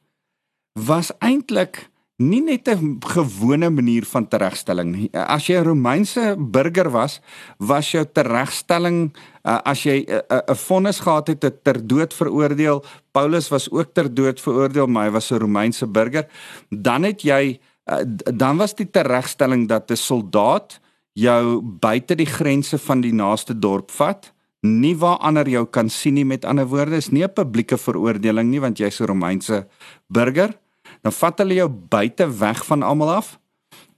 was 0.73 1.17
eintlik 1.17 1.88
nie 2.19 2.41
net 2.41 2.67
'n 2.67 2.99
gewone 2.99 3.69
manier 3.69 4.03
van 4.05 4.27
teregstelling 4.27 4.91
nie. 4.91 5.09
As 5.13 5.47
jy 5.47 5.55
'n 5.55 5.63
Romeinse 5.63 6.35
burger 6.37 6.89
was, 6.91 7.21
was 7.57 7.91
jou 7.91 8.05
teregstelling 8.05 9.15
uh, 9.45 9.59
as 9.63 9.83
jy 9.83 10.05
'n 10.05 10.21
uh, 10.29 10.55
vonnis 10.55 10.99
gehad 10.99 11.27
het 11.27 11.63
ter 11.63 11.87
dood 11.87 12.13
veroordeel. 12.13 12.83
Paulus 13.11 13.49
was 13.49 13.71
ook 13.71 13.93
ter 13.93 14.13
dood 14.13 14.41
veroordeel, 14.41 14.87
maar 14.87 15.05
hy 15.05 15.11
was 15.11 15.31
'n 15.31 15.39
Romeinse 15.39 15.87
burger. 15.87 16.27
Dan 16.69 17.03
het 17.03 17.21
jy 17.21 17.59
uh, 17.89 18.03
dan 18.35 18.57
was 18.57 18.75
die 18.75 18.89
teregstelling 18.89 19.67
dat 19.67 19.89
'n 19.89 19.95
soldaat 19.95 20.79
jou 21.13 21.61
buite 21.61 22.15
die 22.15 22.29
grense 22.29 22.77
van 22.77 23.01
die 23.01 23.13
naaste 23.13 23.59
dorp 23.59 23.91
vat, 23.91 24.33
nie 24.61 24.95
waar 24.95 25.17
ander 25.17 25.47
jou 25.47 25.65
kan 25.65 25.89
sien 25.89 26.13
nie 26.13 26.25
met 26.25 26.45
ander 26.45 26.67
woorde, 26.67 26.95
is 26.95 27.11
nie 27.11 27.23
'n 27.23 27.33
publieke 27.33 27.77
veroordeling 27.77 28.49
nie 28.49 28.59
want 28.59 28.77
jy's 28.77 28.99
'n 28.99 29.05
Romeinse 29.05 29.67
burger. 30.07 30.53
Dan 31.01 31.11
vat 31.11 31.37
hulle 31.39 31.53
jou 31.53 31.69
buite 31.69 32.37
weg 32.39 32.65
van 32.65 32.83
almal 32.83 33.09
af 33.09 33.39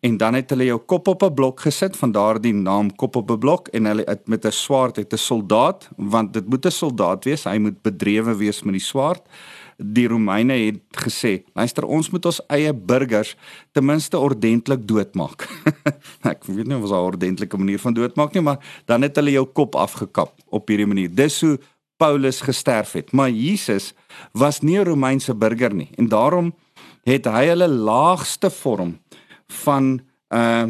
en 0.02 0.18
dan 0.18 0.34
het 0.34 0.50
hulle 0.50 0.66
jou 0.66 0.80
kop 0.80 1.08
op 1.08 1.24
'n 1.24 1.34
blok 1.34 1.60
gesit 1.60 1.98
van 1.98 2.12
daardie 2.12 2.54
naam 2.54 2.96
kop 2.96 3.16
op 3.16 3.32
'n 3.32 3.38
blok 3.38 3.68
en 3.68 3.86
hulle 3.86 4.04
het 4.08 4.28
met 4.28 4.46
'n 4.46 4.52
swaard 4.52 4.96
het 4.96 5.14
'n 5.14 5.18
soldaat 5.18 5.90
want 5.98 6.34
dit 6.34 6.50
moet 6.50 6.66
'n 6.66 6.72
soldaat 6.72 7.24
wees 7.24 7.44
hy 7.44 7.58
moet 7.58 7.82
bedrewe 7.82 8.36
wees 8.36 8.64
met 8.64 8.74
die 8.74 8.82
swaard 8.82 9.22
die 9.82 10.08
Romeine 10.08 10.54
het 10.54 11.02
gesê, 11.04 11.42
luister 11.58 11.86
ons 11.86 12.10
moet 12.14 12.26
ons 12.30 12.40
eie 12.54 12.72
burgers 12.74 13.36
ten 13.74 13.86
minste 13.86 14.20
ordentlik 14.20 14.86
doodmaak. 14.88 15.48
ek 16.34 16.46
weet 16.46 16.68
nie 16.70 16.78
of 16.78 16.86
dit 16.86 16.92
'n 16.92 17.06
ordentlike 17.10 17.58
manier 17.58 17.80
van 17.80 17.94
doodmaak 17.94 18.34
nie, 18.34 18.44
maar 18.46 18.60
dan 18.86 19.02
het 19.02 19.16
hulle 19.16 19.32
jou 19.32 19.46
kop 19.46 19.76
afgekap 19.76 20.34
op 20.50 20.68
hierdie 20.68 20.88
manier. 20.88 21.10
Dis 21.10 21.42
hoe 21.42 21.58
Paulus 21.98 22.42
gesterf 22.42 22.94
het. 22.98 23.12
Maar 23.12 23.30
Jesus 23.30 23.94
was 24.34 24.62
nie 24.62 24.78
'n 24.80 24.86
Romeinse 24.86 25.34
burger 25.34 25.74
nie 25.74 25.90
en 25.98 26.08
daarom 26.08 26.54
het 27.08 27.28
hy 27.30 27.48
hulle 27.54 27.68
laagste 27.72 28.54
vorm 28.54 29.00
van 29.64 29.98
uh 30.30 30.70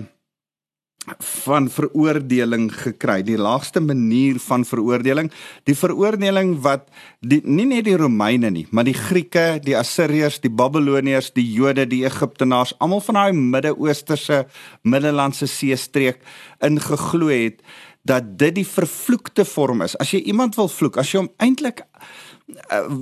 van 1.17 1.65
veroordeling 1.69 2.67
gekry, 2.77 3.23
die 3.25 3.37
laagste 3.37 3.81
manier 3.81 4.37
van 4.39 4.61
veroordeling, 4.65 5.31
die 5.65 5.75
veroordeling 5.75 6.53
wat 6.61 6.85
die 7.25 7.39
nie 7.41 7.65
net 7.65 7.87
die 7.87 7.97
Romeine 7.97 8.51
nie, 8.53 8.67
maar 8.69 8.85
die 8.85 8.95
Grieke, 8.95 9.57
die 9.65 9.73
Assiriërs, 9.77 10.37
die 10.43 10.53
Babiloniërs, 10.53 11.31
die 11.33 11.47
Jode, 11.55 11.87
die 11.89 12.03
Egiptenaars, 12.05 12.75
almal 12.79 13.01
van 13.01 13.17
daai 13.17 13.33
Midde-Oosterse, 13.33 14.43
Middellandse 14.83 15.49
See 15.49 15.75
streek 15.75 16.21
ingeglo 16.61 17.33
het 17.33 17.65
dat 18.05 18.37
dit 18.37 18.61
die 18.61 18.65
vervloekte 18.65 19.45
vorm 19.45 19.83
is. 19.85 19.97
As 20.01 20.13
jy 20.13 20.21
iemand 20.29 20.57
wil 20.57 20.69
vloek, 20.69 20.97
as 21.01 21.11
jy 21.11 21.21
hom 21.21 21.31
eintlik 21.41 21.83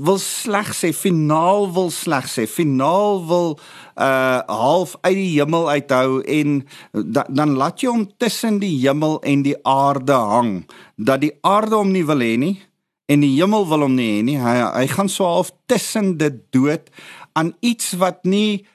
wil 0.06 0.20
sleg 0.22 0.72
sê, 0.76 0.92
finaal 0.96 1.70
wil 1.76 1.92
sleg 1.94 2.28
sê, 2.30 2.48
finaal 2.50 3.22
wil 3.30 3.54
uh 4.00 4.40
half 4.48 4.96
uit 5.04 5.18
die 5.18 5.32
hemel 5.36 5.68
uithou 5.70 6.22
en 6.24 6.62
da, 6.94 7.26
dan 7.28 7.58
laat 7.60 7.84
jy 7.84 7.92
hom 7.92 8.06
tussen 8.22 8.62
die 8.62 8.78
hemel 8.80 9.18
en 9.28 9.44
die 9.44 9.58
aarde 9.68 10.16
hang 10.16 10.54
dat 10.96 11.26
die 11.26 11.34
aarde 11.44 11.76
hom 11.76 11.92
nie 11.92 12.06
wil 12.08 12.24
hê 12.24 12.38
nie 12.40 12.56
en 13.12 13.26
die 13.26 13.34
hemel 13.36 13.68
wil 13.68 13.84
hom 13.88 13.98
nie 13.98 14.10
hê 14.14 14.26
nie. 14.26 14.38
Hy 14.40 14.56
hy 14.64 14.86
gaan 14.94 15.12
so 15.12 15.28
half 15.28 15.52
tussen 15.68 16.16
dit 16.22 16.40
dood 16.56 16.88
aan 17.40 17.54
iets 17.60 17.96
wat 18.00 18.24
nie 18.24 18.66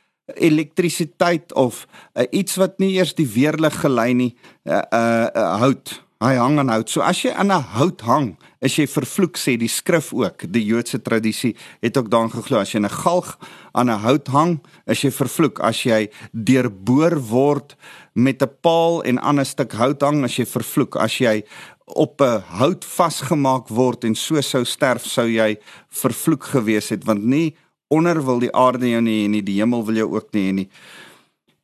elektrisiteit 0.41 1.53
of 1.53 1.85
uh, 2.17 2.25
iets 2.31 2.57
wat 2.61 2.79
nie 2.81 2.95
eers 2.97 3.13
die 3.17 3.29
weerlig 3.29 3.77
gelei 3.83 4.13
nie 4.17 4.33
uh, 4.65 4.81
uh, 4.81 5.29
uh 5.29 5.51
hout 5.61 6.04
Hy 6.25 6.39
hang 6.41 6.57
aan 6.57 6.71
hout. 6.73 6.89
So 6.89 7.03
as 7.05 7.19
jy 7.21 7.35
aan 7.37 7.53
'n 7.53 7.61
hout 7.77 8.01
hang, 8.01 8.37
is 8.63 8.77
jy 8.79 8.87
vervloek 8.87 9.37
sê 9.37 9.59
die 9.61 9.69
skrif 9.69 10.13
ook. 10.13 10.51
Die 10.51 10.65
Joodse 10.65 11.03
tradisie 11.03 11.55
het 11.83 11.97
ook 11.99 12.09
daarin 12.09 12.31
geglo 12.33 12.59
as 12.59 12.73
jy 12.73 12.81
'n 12.81 12.89
galg 12.89 13.37
aan 13.75 13.91
'n 13.91 14.01
hout 14.01 14.29
hang, 14.29 14.61
is 14.87 15.03
jy 15.03 15.11
vervloek. 15.11 15.61
As 15.61 15.83
jy 15.85 16.09
deurboor 16.33 17.21
word 17.21 17.77
met 18.15 18.43
'n 18.43 18.49
paal 18.63 19.03
en 19.03 19.19
ander 19.19 19.45
stuk 19.45 19.73
hout 19.73 20.01
hang, 20.01 20.25
as 20.25 20.37
jy 20.37 20.47
vervloek. 20.47 20.97
As 20.97 21.19
jy 21.19 21.45
op 21.87 22.21
'n 22.21 22.41
hout 22.41 22.85
vasgemaak 22.85 23.69
word 23.69 24.05
en 24.05 24.15
so 24.15 24.41
sou 24.41 24.65
sterf, 24.65 25.05
sou 25.05 25.29
jy 25.29 25.59
vervloek 25.91 26.45
gewees 26.45 26.89
het 26.89 27.05
want 27.05 27.23
nie 27.23 27.55
onder 27.89 28.25
wil 28.25 28.39
die 28.39 28.55
aarde 28.55 28.89
jou 28.89 29.01
nie 29.01 29.25
en 29.25 29.31
nie 29.31 29.43
die 29.43 29.61
hemel 29.61 29.85
wil 29.85 29.95
jou 29.95 30.15
ook 30.17 30.33
nie 30.33 30.49
en 30.49 30.55
nie. 30.55 30.69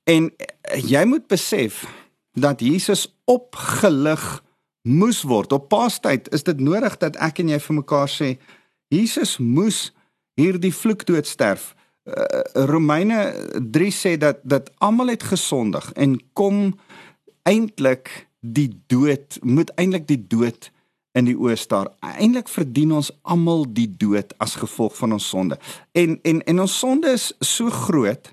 En 0.06 0.30
jy 0.76 1.04
moet 1.04 1.26
besef 1.28 1.86
dat 2.34 2.60
Jesus 2.60 3.08
opgelig 3.24 4.42
moes 4.82 5.22
word. 5.22 5.52
Op 5.52 5.68
Paastyd 5.68 6.28
is 6.34 6.42
dit 6.42 6.60
nodig 6.60 6.96
dat 7.00 7.18
ek 7.20 7.42
en 7.42 7.52
jy 7.52 7.60
vir 7.60 7.78
mekaar 7.82 8.08
sê 8.10 8.34
Jesus 8.90 9.36
moes 9.38 9.90
hierdie 10.40 10.72
vloekdood 10.74 11.28
sterf. 11.28 11.74
Uh, 12.08 12.42
Romeine 12.66 13.20
3 13.60 13.92
sê 13.94 14.16
dat 14.18 14.40
dat 14.42 14.70
almal 14.78 15.12
het 15.12 15.26
gesondig 15.30 15.92
en 16.00 16.16
kom 16.32 16.72
eintlik 17.48 18.10
die 18.40 18.70
dood 18.88 19.38
moet 19.42 19.70
eintlik 19.76 20.08
die 20.08 20.20
dood 20.20 20.70
in 21.18 21.26
die 21.26 21.36
oë 21.36 21.56
staar. 21.58 21.90
Eintlik 22.00 22.48
verdien 22.48 22.94
ons 22.96 23.10
almal 23.22 23.66
die 23.68 23.88
dood 24.00 24.32
as 24.42 24.56
gevolg 24.60 24.96
van 24.96 25.18
ons 25.18 25.28
sonde. 25.28 25.58
En 25.92 26.18
en 26.22 26.42
en 26.42 26.64
ons 26.64 26.78
sonde 26.78 27.12
is 27.12 27.30
so 27.44 27.70
groot 27.70 28.32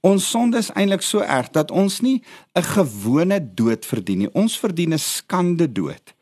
Ons 0.00 0.30
sonde 0.30 0.58
is 0.58 0.70
eintlik 0.72 1.02
so 1.02 1.20
erg 1.20 1.50
dat 1.50 1.70
ons 1.70 2.00
nie 2.00 2.22
'n 2.54 2.62
gewone 2.62 3.54
dood 3.54 3.86
verdien 3.86 4.18
nie. 4.18 4.32
Ons 4.32 4.58
verdien 4.58 4.92
'n 4.92 4.98
skande 4.98 5.72
dood, 5.72 6.14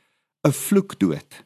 'n 0.47 0.53
vloekdood. 0.53 1.45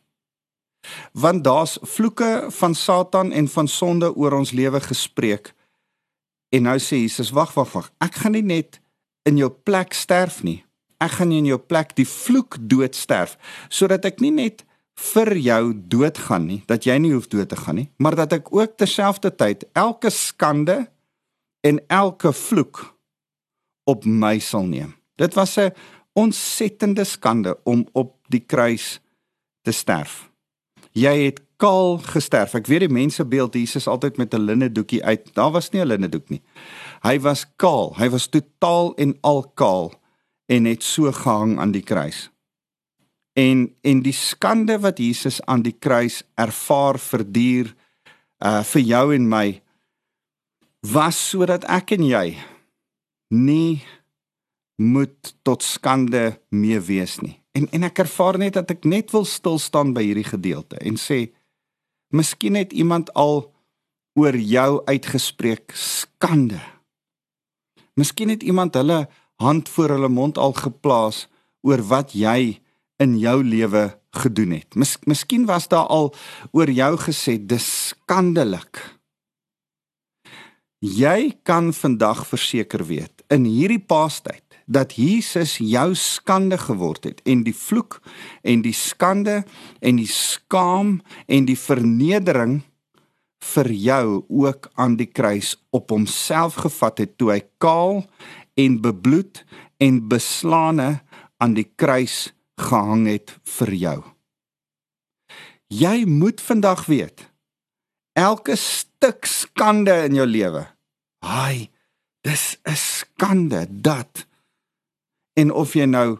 Want 1.12 1.44
daar's 1.44 1.78
vloeke 1.82 2.46
van 2.48 2.74
Satan 2.74 3.32
en 3.32 3.48
van 3.48 3.68
sonde 3.68 4.14
oor 4.16 4.32
ons 4.32 4.50
lewe 4.50 4.80
gespreek. 4.80 5.54
En 6.48 6.62
nou 6.62 6.78
sê 6.78 6.96
Jesus, 6.96 7.30
wag, 7.30 7.54
wag, 7.54 7.72
wag. 7.72 7.92
Ek 7.98 8.14
gaan 8.14 8.32
nie 8.32 8.42
net 8.42 8.80
in 9.22 9.36
jou 9.36 9.50
plek 9.50 9.92
sterf 9.92 10.42
nie. 10.42 10.64
Ek 11.00 11.10
gaan 11.10 11.32
in 11.32 11.44
jou 11.44 11.58
plek 11.58 11.94
die 11.96 12.08
vloek 12.08 12.56
dood 12.60 12.96
sterf 12.96 13.36
sodat 13.68 14.04
ek 14.04 14.20
nie 14.20 14.30
net 14.34 14.64
vir 15.00 15.32
jou 15.40 15.62
doodgaan 15.74 16.46
nie, 16.46 16.62
dat 16.68 16.84
jy 16.84 16.98
nie 17.00 17.12
hoef 17.14 17.28
dood 17.32 17.48
te 17.48 17.56
gaan 17.56 17.78
nie, 17.80 17.88
maar 17.96 18.18
dat 18.18 18.34
ek 18.36 18.50
ook 18.52 18.76
terselfdertyd 18.80 19.64
elke 19.78 20.10
skande 20.12 20.82
en 21.60 21.80
elke 21.86 22.32
vloek 22.32 22.82
op 23.84 24.04
my 24.04 24.38
sal 24.38 24.64
neem. 24.64 24.94
Dit 25.16 25.34
was 25.34 25.56
'n 25.56 25.72
ontsettende 26.12 27.04
skande 27.04 27.58
om 27.64 27.88
op 27.92 28.16
die 28.28 28.44
kruis 28.46 29.00
te 29.62 29.72
sterf. 29.72 30.30
Jy 30.92 31.24
het 31.24 31.40
kaal 31.56 31.98
gesterf. 31.98 32.54
Ek 32.54 32.66
weet 32.66 32.86
die 32.86 32.92
mense 32.92 33.24
beeld 33.24 33.54
Jesus 33.54 33.86
altyd 33.86 34.16
met 34.16 34.34
'n 34.34 34.40
linne 34.40 34.72
doekie 34.72 35.04
uit. 35.04 35.34
Daar 35.34 35.50
was 35.50 35.70
nie 35.70 35.80
'n 35.80 35.86
linne 35.86 36.08
doek 36.08 36.28
nie. 36.28 36.42
Hy 37.02 37.20
was 37.20 37.46
kaal. 37.56 37.94
Hy 37.96 38.08
was 38.08 38.26
totaal 38.26 38.94
en 38.94 39.18
al 39.20 39.42
kaal 39.54 39.92
en 40.46 40.64
het 40.64 40.82
so 40.82 41.12
gehang 41.12 41.58
aan 41.58 41.72
die 41.72 41.82
kruis. 41.82 42.30
En 43.32 43.76
en 43.80 44.02
die 44.02 44.12
skande 44.12 44.78
wat 44.80 44.98
Jesus 44.98 45.42
aan 45.42 45.62
die 45.62 45.76
kruis 45.78 46.22
ervaar 46.34 46.98
verduur 46.98 47.74
uh 48.44 48.62
vir 48.62 48.82
jou 48.82 49.14
en 49.14 49.28
my 49.28 49.62
was 50.80 51.18
sodat 51.30 51.66
ek 51.68 51.92
en 51.96 52.04
jy 52.08 52.26
nie 53.30 53.82
moet 54.80 55.34
tot 55.44 55.62
skande 55.62 56.40
mee 56.48 56.80
wees 56.80 57.18
nie. 57.20 57.36
En 57.52 57.68
en 57.74 57.84
ek 57.84 58.00
ervaar 58.06 58.38
net 58.40 58.56
dat 58.56 58.70
ek 58.72 58.86
net 58.88 59.12
wil 59.12 59.26
stil 59.28 59.58
staan 59.60 59.92
by 59.92 60.06
hierdie 60.06 60.26
gedeelte 60.26 60.80
en 60.80 60.96
sê 60.96 61.28
miskien 62.14 62.56
het 62.56 62.72
iemand 62.72 63.12
al 63.12 63.50
oor 64.18 64.36
jou 64.36 64.80
uitgespreek 64.88 65.74
skande. 65.76 66.60
Miskien 67.94 68.32
het 68.32 68.42
iemand 68.42 68.74
hulle 68.74 69.06
hand 69.40 69.68
voor 69.68 69.94
hulle 69.96 70.08
mond 70.08 70.38
al 70.38 70.56
geplaas 70.56 71.26
oor 71.62 71.82
wat 71.92 72.16
jy 72.16 72.60
in 73.00 73.18
jou 73.20 73.40
lewe 73.44 73.90
gedoen 74.16 74.56
het. 74.58 74.74
Mis, 74.74 74.96
miskien 75.06 75.46
was 75.46 75.68
daar 75.68 75.88
al 75.92 76.10
oor 76.56 76.70
jou 76.70 76.96
gesê 77.04 77.36
dis 77.38 77.66
skandelik. 77.92 78.80
Jy 80.80 81.36
kan 81.44 81.74
vandag 81.76 82.22
verseker 82.24 82.86
weet 82.88 83.20
in 83.28 83.44
hierdie 83.44 83.82
paastyd 83.84 84.40
dat 84.64 84.94
Jesus 84.96 85.58
jou 85.60 85.92
skande 85.92 86.56
geword 86.56 87.04
het 87.04 87.20
en 87.28 87.42
die 87.44 87.52
vloek 87.52 87.98
en 88.40 88.62
die 88.64 88.72
skande 88.72 89.42
en 89.84 90.00
die 90.00 90.08
skaam 90.08 91.02
en 91.28 91.44
die 91.44 91.58
vernedering 91.60 92.62
vir 93.52 93.68
jou 93.76 94.24
ook 94.24 94.70
aan 94.80 94.96
die 94.96 95.10
kruis 95.12 95.52
op 95.68 95.92
homself 95.92 96.62
gevat 96.64 97.04
het 97.04 97.12
toe 97.20 97.34
hy 97.34 97.42
kaal 97.60 98.06
en 98.56 98.80
bebloed 98.80 99.44
en 99.84 100.00
beslaane 100.08 101.02
aan 101.44 101.60
die 101.60 101.68
kruis 101.76 102.30
gehang 102.56 103.04
het 103.04 103.36
vir 103.44 103.76
jou. 103.76 103.98
Jy 105.68 106.08
moet 106.08 106.40
vandag 106.40 106.88
weet 106.88 107.29
elke 108.12 108.56
stuk 108.56 109.24
skande 109.26 109.94
in 110.06 110.14
jou 110.14 110.26
lewe. 110.26 110.66
Haai, 111.24 111.70
dis 112.24 112.56
'n 112.64 112.76
skande 112.76 113.66
dat 113.70 114.26
en 115.34 115.52
of 115.52 115.74
jy 115.74 115.84
nou 115.84 116.18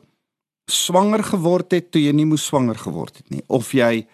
swanger 0.66 1.22
geword 1.24 1.72
het 1.72 1.90
toe 1.90 2.02
jy 2.02 2.12
nie 2.12 2.26
moes 2.26 2.46
swanger 2.46 2.78
geword 2.78 3.16
het 3.16 3.30
nie, 3.30 3.42
of 3.48 3.72
jy 3.72 4.06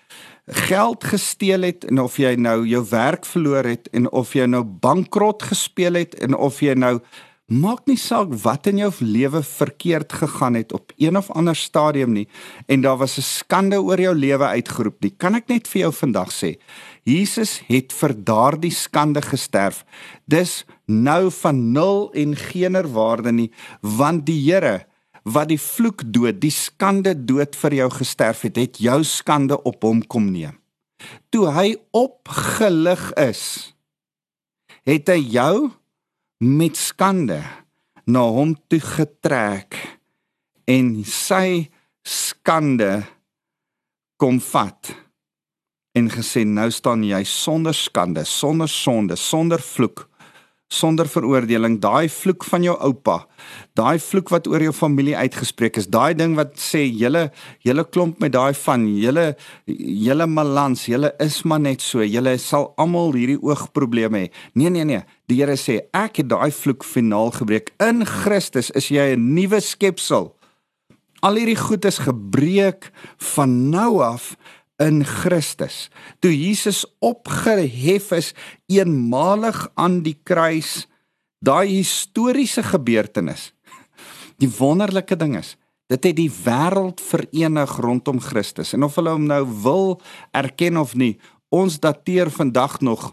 geld 0.46 1.04
gesteel 1.04 1.62
het 1.62 1.84
en 1.84 1.98
of 1.98 2.16
jy 2.18 2.36
nou 2.36 2.66
jou 2.66 2.84
werk 2.90 3.26
verloor 3.26 3.64
het 3.64 3.88
en 3.92 4.10
of 4.10 4.34
jy 4.34 4.46
nou 4.46 4.62
bankrot 4.62 5.42
gespeel 5.42 5.94
het 5.94 6.14
en 6.14 6.34
of 6.34 6.60
jy 6.60 6.74
nou 6.74 7.00
Maak 7.46 7.84
nie 7.86 7.94
saak 7.94 8.32
wat 8.42 8.66
in 8.66 8.80
jou 8.80 8.88
lewe 9.06 9.38
verkeerd 9.46 10.10
gegaan 10.18 10.56
het 10.58 10.72
op 10.74 10.90
een 10.98 11.14
of 11.14 11.28
ander 11.30 11.54
stadium 11.54 12.10
nie 12.10 12.26
en 12.66 12.80
daar 12.82 12.96
was 12.98 13.18
'n 13.18 13.22
skande 13.22 13.78
oor 13.78 14.00
jou 14.00 14.14
lewe 14.14 14.44
uitgeroep 14.44 15.00
nie. 15.00 15.14
Kan 15.16 15.34
ek 15.34 15.48
net 15.48 15.68
vir 15.68 15.80
jou 15.80 15.92
vandag 15.92 16.32
sê, 16.32 16.58
Jesus 17.06 17.60
het 17.68 17.94
vir 17.94 18.12
daardie 18.26 18.72
skande 18.74 19.22
gesterf. 19.22 19.84
Dis 20.26 20.64
nou 20.90 21.30
van 21.30 21.60
nul 21.72 22.08
en 22.18 22.34
geener 22.34 22.88
waarde 22.90 23.30
nie, 23.32 23.50
want 23.80 24.26
die 24.26 24.40
Here 24.42 24.84
wat 25.26 25.50
die 25.50 25.58
vloek 25.58 26.04
dood, 26.14 26.38
die 26.38 26.54
skande 26.54 27.14
dood 27.26 27.56
vir 27.58 27.74
jou 27.80 27.88
gesterf 27.96 28.44
het, 28.46 28.58
het 28.58 28.78
jou 28.78 29.00
skande 29.06 29.58
op 29.66 29.82
hom 29.82 30.04
kom 30.06 30.28
neem. 30.30 30.54
Toe 31.34 31.50
hy 31.50 31.72
opgelig 31.94 33.08
is, 33.18 33.42
het 34.86 35.10
hy 35.10 35.18
jou 35.34 35.70
met 36.42 36.78
skande 36.78 37.40
na 38.06 38.22
hom 38.30 38.54
toe 38.70 38.78
getrek 38.82 39.78
en 40.70 40.94
sy 41.06 41.66
skande 42.06 43.00
kom 44.22 44.38
vat 44.42 44.94
en 45.96 46.10
gesê 46.12 46.44
nou 46.44 46.68
staan 46.70 47.04
jy 47.04 47.22
sonder 47.24 47.74
skande, 47.74 48.24
sonder 48.24 48.68
sonde, 48.68 49.16
sonder 49.16 49.62
vloek 49.62 50.06
sonder 50.66 51.06
veroordeling. 51.06 51.76
Daai 51.78 52.08
vloek 52.10 52.44
van 52.44 52.64
jou 52.66 52.74
oupa 52.82 53.20
daai 53.76 53.98
vloek 54.00 54.30
wat 54.32 54.46
oor 54.50 54.62
jou 54.64 54.72
familie 54.74 55.16
uitgespreek 55.16 55.78
is 55.80 55.88
daai 55.92 56.14
ding 56.16 56.36
wat 56.38 56.56
sê 56.60 56.84
julle 56.86 57.26
julle 57.66 57.84
klomp 57.92 58.20
met 58.24 58.32
daai 58.34 58.54
van 58.64 58.86
julle 58.88 59.26
julle 59.66 60.26
malans 60.30 60.86
julle 60.88 61.12
is 61.22 61.42
maar 61.44 61.60
net 61.62 61.84
so 61.84 62.04
julle 62.04 62.36
sal 62.42 62.70
almal 62.80 63.12
hierdie 63.16 63.38
oogprobleme 63.42 64.26
hê. 64.26 64.30
Nee 64.54 64.72
nee 64.72 64.84
nee. 64.88 65.02
Die 65.28 65.40
Here 65.40 65.56
sê 65.60 65.80
ek 65.94 66.22
het 66.22 66.30
daai 66.30 66.50
vloek 66.54 66.84
finaal 66.86 67.34
gebreek. 67.36 67.72
In 67.82 68.06
Christus 68.06 68.70
is 68.70 68.88
jy 68.90 69.14
'n 69.16 69.34
nuwe 69.34 69.60
skepsel. 69.60 70.32
Al 71.22 71.36
hierdie 71.36 71.58
goed 71.58 71.84
is 71.84 71.98
gebreek 71.98 72.90
van 73.34 73.70
nou 73.70 74.00
af 74.02 74.36
in 74.82 75.04
Christus. 75.04 75.88
Toe 76.20 76.32
Jesus 76.32 76.84
opgehef 76.98 78.12
is 78.16 78.32
eenmalig 78.68 79.66
aan 79.74 80.02
die 80.04 80.16
kruis, 80.22 80.86
daai 81.40 81.68
historiese 81.68 82.64
gebeurtenis. 82.66 83.52
Die 84.40 84.50
wonderlike 84.58 85.16
ding 85.16 85.36
is, 85.38 85.54
dit 85.88 86.02
het 86.02 86.16
die 86.18 86.30
wêreld 86.44 87.00
verenig 87.00 87.76
rondom 87.80 88.20
Christus. 88.20 88.74
En 88.76 88.84
of 88.84 88.98
hulle 88.98 89.14
hom 89.14 89.28
nou 89.30 89.44
wil 89.62 89.96
erken 90.36 90.76
of 90.80 90.96
nie, 90.98 91.14
ons 91.48 91.78
dateer 91.80 92.30
vandag 92.34 92.80
nog 92.84 93.12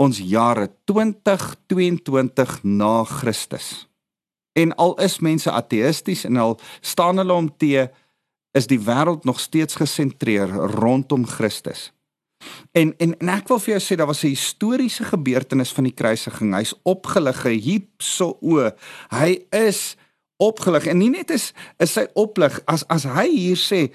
ons 0.00 0.18
jare 0.18 0.70
2022 0.88 2.58
na 2.64 3.04
Christus. 3.04 3.86
En 4.52 4.74
al 4.76 4.96
is 5.00 5.20
mense 5.24 5.50
ateïsties 5.50 6.24
en 6.28 6.36
al 6.36 6.58
staan 6.80 7.20
hulle 7.22 7.32
om 7.32 7.48
te 7.56 7.88
is 8.52 8.68
die 8.68 8.80
wêreld 8.80 9.24
nog 9.24 9.40
steeds 9.40 9.74
gesentreer 9.80 10.48
rondom 10.76 11.26
Christus. 11.26 11.90
En 12.72 12.94
en 12.98 13.14
en 13.18 13.28
ek 13.32 13.48
wil 13.48 13.60
vir 13.62 13.76
jou 13.76 13.82
sê 13.82 13.96
daar 13.96 14.10
was 14.10 14.24
'n 14.24 14.34
historiese 14.34 15.04
gebeurtenis 15.04 15.72
van 15.72 15.84
die 15.84 15.94
kruisiging. 15.94 16.54
Hy's 16.54 16.74
opgelig, 16.82 17.42
hypso 17.42 18.38
o. 18.40 18.70
Hy 19.10 19.46
is 19.50 19.96
opgelig 20.42 20.86
en 20.86 20.98
nie 20.98 21.10
net 21.10 21.30
is 21.30 21.52
is 21.78 21.92
sy 21.92 22.06
oplig 22.14 22.60
as 22.66 22.84
as 22.88 23.04
hy 23.04 23.28
hier 23.28 23.60
sê 23.60 23.92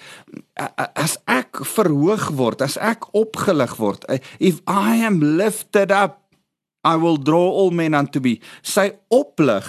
as 0.96 1.18
ek 1.28 1.60
verhoog 1.76 2.30
word, 2.38 2.62
as 2.62 2.78
ek 2.78 3.10
opgelig 3.14 3.78
word, 3.78 4.06
if 4.40 4.62
I 4.68 5.04
am 5.04 5.20
lifted 5.20 5.92
up, 5.92 6.24
I 6.84 6.96
will 6.96 7.18
draw 7.18 7.52
all 7.52 7.72
men 7.72 7.94
unto 7.94 8.20
me. 8.20 8.40
Sy 8.62 8.94
oplig 9.10 9.68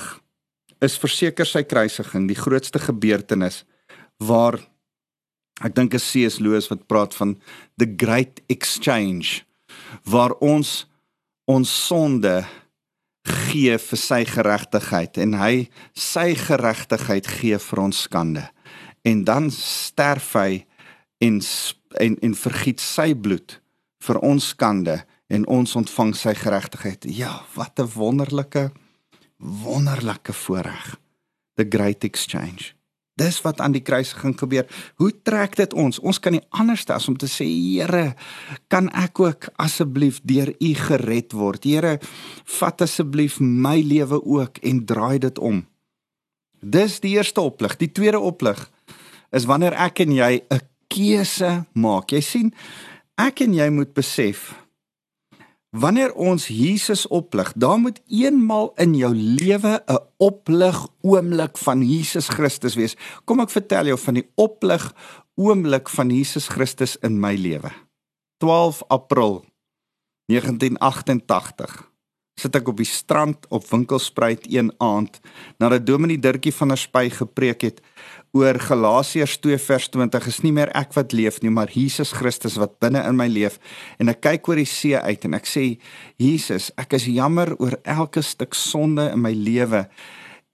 is 0.81 0.98
verseker 0.98 1.46
sy 1.46 1.64
kruisiging, 1.66 2.29
die 2.29 2.38
grootste 2.38 2.79
gebeurtenis 2.79 3.64
waar 4.22 4.59
Ek 5.64 5.75
dink 5.75 5.94
as 5.94 6.07
C.S. 6.07 6.38
Lewis 6.38 6.68
wat 6.71 6.87
praat 6.90 7.16
van 7.18 7.37
the 7.81 7.88
great 7.99 8.40
exchange 8.49 9.42
waar 10.05 10.35
ons 10.44 10.87
ons 11.49 11.71
sonde 11.87 12.44
gee 13.49 13.77
vir 13.81 14.01
sy 14.01 14.21
geregtigheid 14.29 15.18
en 15.21 15.35
hy 15.40 15.68
sy 15.97 16.33
geregtigheid 16.38 17.29
gee 17.38 17.59
vir 17.59 17.83
ons 17.83 18.05
skande. 18.07 18.44
En 19.05 19.25
dan 19.25 19.51
sterf 19.55 20.35
hy 20.38 20.64
en 21.25 21.40
en 21.99 22.18
en 22.23 22.35
vergiet 22.37 22.83
sy 22.85 23.14
bloed 23.16 23.59
vir 24.05 24.21
ons 24.25 24.51
skande 24.53 25.01
en 25.33 25.47
ons 25.49 25.77
ontvang 25.81 26.14
sy 26.16 26.35
geregtigheid. 26.37 27.05
Ja, 27.09 27.42
wat 27.57 27.81
'n 27.81 27.90
wonderlike 27.97 28.71
wonderlike 29.38 30.33
voorreg. 30.33 30.99
The 31.55 31.66
great 31.68 32.05
exchange. 32.05 32.77
Dis 33.18 33.40
wat 33.42 33.61
aan 33.61 33.74
die 33.74 33.83
kruisiging 33.83 34.37
gebeur. 34.38 34.66
Hoe 35.00 35.11
trek 35.26 35.57
dit 35.59 35.74
ons? 35.74 35.98
Ons 35.98 36.20
kan 36.22 36.37
nie 36.37 36.44
anders 36.54 36.87
as 36.94 37.09
om 37.11 37.16
te 37.18 37.28
sê 37.31 37.46
Here, 37.48 38.14
kan 38.70 38.90
ek 38.94 39.20
ook 39.20 39.48
asseblief 39.59 40.20
deur 40.22 40.52
U 40.54 40.70
gered 40.87 41.35
word? 41.35 41.66
Here, 41.66 41.98
vat 42.59 42.87
asseblief 42.87 43.40
my 43.40 43.78
lewe 43.83 44.20
ook 44.22 44.62
en 44.62 44.85
draai 44.87 45.18
dit 45.18 45.38
om. 45.38 45.64
Dis 46.61 46.98
die 47.00 47.16
eerste 47.16 47.42
oplig. 47.42 47.76
Die 47.78 47.92
tweede 47.92 48.20
oplig 48.20 48.64
is 49.35 49.46
wanneer 49.46 49.76
ek 49.76 50.00
en 50.07 50.12
jy 50.12 50.42
'n 50.50 50.61
keuse 50.88 51.66
maak. 51.74 52.11
Jy 52.11 52.20
sien, 52.20 52.54
ek 53.18 53.40
en 53.40 53.54
jy 53.54 53.68
moet 53.70 53.94
besef 53.94 54.54
Wanneer 55.76 56.14
ons 56.16 56.46
Jesus 56.48 57.04
oplig, 57.12 57.52
dan 57.52 57.81
moet 57.85 58.00
eenmal 58.09 58.72
in 58.81 58.94
jou 58.96 59.12
lewe 59.14 59.83
'n 59.85 59.98
oplig 60.16 60.87
oomblik 61.00 61.59
van 61.59 61.83
Jesus 61.83 62.28
Christus 62.28 62.74
wees. 62.74 62.96
Kom 63.24 63.40
ek 63.40 63.50
vertel 63.50 63.87
jou 63.87 63.98
van 63.98 64.14
die 64.14 64.28
oplig 64.35 64.94
oomblik 65.37 65.88
van 65.88 66.11
Jesus 66.11 66.48
Christus 66.48 66.96
in 66.96 67.20
my 67.20 67.35
lewe. 67.35 67.70
12 68.38 68.83
April 68.88 69.44
1988 70.26 71.88
sit 72.38 72.54
ek 72.54 72.68
op 72.68 72.76
die 72.76 72.87
strand 72.87 73.46
op 73.48 73.66
Winkelspruit 73.66 74.46
een 74.46 74.70
aand 74.78 75.20
nadat 75.59 75.87
Dominee 75.87 76.18
Dirkie 76.18 76.54
van 76.54 76.68
der 76.68 76.78
Spy 76.78 77.09
gepreek 77.11 77.66
het 77.66 77.81
oor 78.38 78.59
Galasiërs 78.62 79.38
2 79.42 79.59
vers 79.59 79.88
20 79.90 80.27
is 80.31 80.38
nie 80.44 80.53
meer 80.55 80.70
ek 80.79 80.92
wat 80.94 81.14
leef 81.16 81.40
nie 81.42 81.51
maar 81.51 81.70
Jesus 81.74 82.12
Christus 82.14 82.59
wat 82.61 82.77
binne 82.83 83.03
in 83.03 83.18
my 83.18 83.27
leef. 83.31 83.59
En 83.98 84.11
ek 84.12 84.22
kyk 84.27 84.51
oor 84.51 84.61
die 84.61 84.68
see 84.68 84.98
uit 84.98 85.27
en 85.27 85.35
ek 85.38 85.48
sê 85.48 85.64
Jesus 86.22 86.70
ek 86.79 86.94
is 86.98 87.09
jammer 87.11 87.51
oor 87.59 87.79
elke 87.83 88.22
stuk 88.22 88.55
sonde 88.55 89.09
in 89.14 89.22
my 89.24 89.35
lewe. 89.35 89.87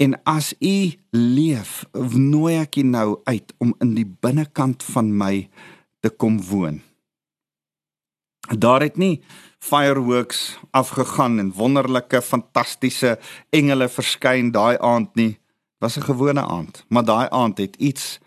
En 0.00 0.16
as 0.28 0.54
u 0.64 0.76
leef 1.12 1.84
nooi 2.16 2.56
ek 2.62 2.80
u 2.80 2.86
nou 2.88 3.08
uit 3.28 3.54
om 3.60 3.76
in 3.84 3.94
die 3.98 4.08
binnekant 4.08 4.82
van 4.94 5.12
my 5.12 5.46
te 6.00 6.10
kom 6.10 6.40
woon. 6.48 6.80
Daar 8.50 8.84
het 8.84 8.96
nie 9.00 9.22
fireworks 9.64 10.58
afgegaan 10.76 11.38
en 11.40 11.54
wonderlike 11.56 12.20
fantastiese 12.24 13.16
engele 13.52 13.88
verskyn 13.88 14.52
daai 14.52 14.76
aand 14.80 15.14
nie 15.16 15.32
was 15.84 15.96
'n 15.98 16.08
gewone 16.10 16.44
aand, 16.56 16.84
maar 16.88 17.04
daai 17.04 17.28
aand 17.28 17.58
het 17.58 17.76
iets 17.76 18.18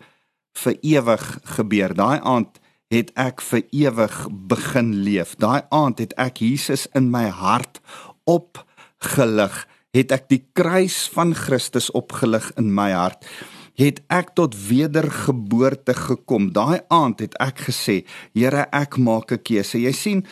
vir 0.52 0.76
ewig 0.80 1.38
gebeur. 1.42 1.94
Daai 1.94 2.20
aand 2.20 2.60
het 2.88 3.10
ek 3.14 3.40
vir 3.40 3.62
ewig 3.70 4.16
begin 4.30 4.94
leef. 5.02 5.34
Daai 5.36 5.62
aand 5.68 5.98
het 5.98 6.14
ek 6.16 6.40
Jesus 6.40 6.86
in 6.94 7.10
my 7.10 7.26
hart 7.28 7.80
opgelig. 8.24 9.66
Het 9.90 10.12
ek 10.12 10.28
die 10.28 10.44
kruis 10.52 11.08
van 11.12 11.34
Christus 11.34 11.90
opgelig 11.90 12.52
in 12.56 12.74
my 12.74 12.90
hart. 12.92 13.26
Het 13.74 14.00
ek 14.08 14.34
tot 14.34 14.54
wedergeboorte 14.68 15.94
gekom. 15.94 16.52
Daai 16.52 16.80
aand 16.88 17.20
het 17.20 17.34
ek 17.40 17.58
gesê, 17.68 18.04
Here, 18.34 18.66
ek 18.72 18.98
maak 18.98 19.32
'n 19.32 19.42
keuse. 19.42 19.78
Jy 19.78 19.92
sien, 19.92 20.26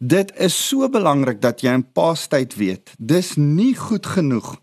dit 0.00 0.32
is 0.36 0.68
so 0.68 0.88
belangrik 0.88 1.40
dat 1.40 1.60
jy 1.60 1.72
in 1.74 1.92
Paastyd 1.92 2.56
weet. 2.56 2.94
Dis 2.98 3.36
nie 3.36 3.74
goed 3.74 4.06
genoeg 4.06 4.56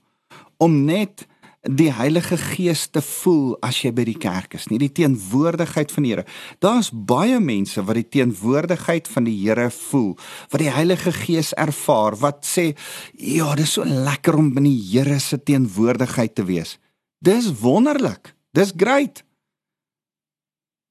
om 0.57 0.85
net 0.85 1.27
die 1.65 1.89
Heilige 1.93 2.37
Gees 2.37 2.85
te 2.93 3.01
voel 3.01 3.55
as 3.65 3.79
jy 3.81 3.91
by 3.95 4.05
die 4.05 4.17
kerk 4.21 4.53
is, 4.57 4.67
nie 4.69 4.77
die 4.81 4.91
teenwoordigheid 4.93 5.91
van 5.91 6.05
die 6.05 6.11
Here. 6.13 6.25
Daar's 6.63 6.91
baie 6.93 7.39
mense 7.41 7.81
wat 7.85 7.97
die 7.97 8.07
teenwoordigheid 8.17 9.09
van 9.09 9.25
die 9.25 9.35
Here 9.39 9.71
voel, 9.73 10.13
wat 10.51 10.61
die 10.61 10.71
Heilige 10.71 11.11
Gees 11.15 11.53
ervaar, 11.57 12.15
wat 12.21 12.45
sê, 12.45 12.75
"Ja, 13.17 13.55
dis 13.55 13.73
so 13.73 13.83
lekker 13.83 14.37
om 14.37 14.53
binne 14.53 14.69
die 14.69 14.91
Here 14.91 15.19
se 15.19 15.37
teenwoordigheid 15.37 16.35
te 16.35 16.45
wees." 16.45 16.77
Dis 17.19 17.59
wonderlik. 17.59 18.35
Dis 18.51 18.71
great. 18.75 19.23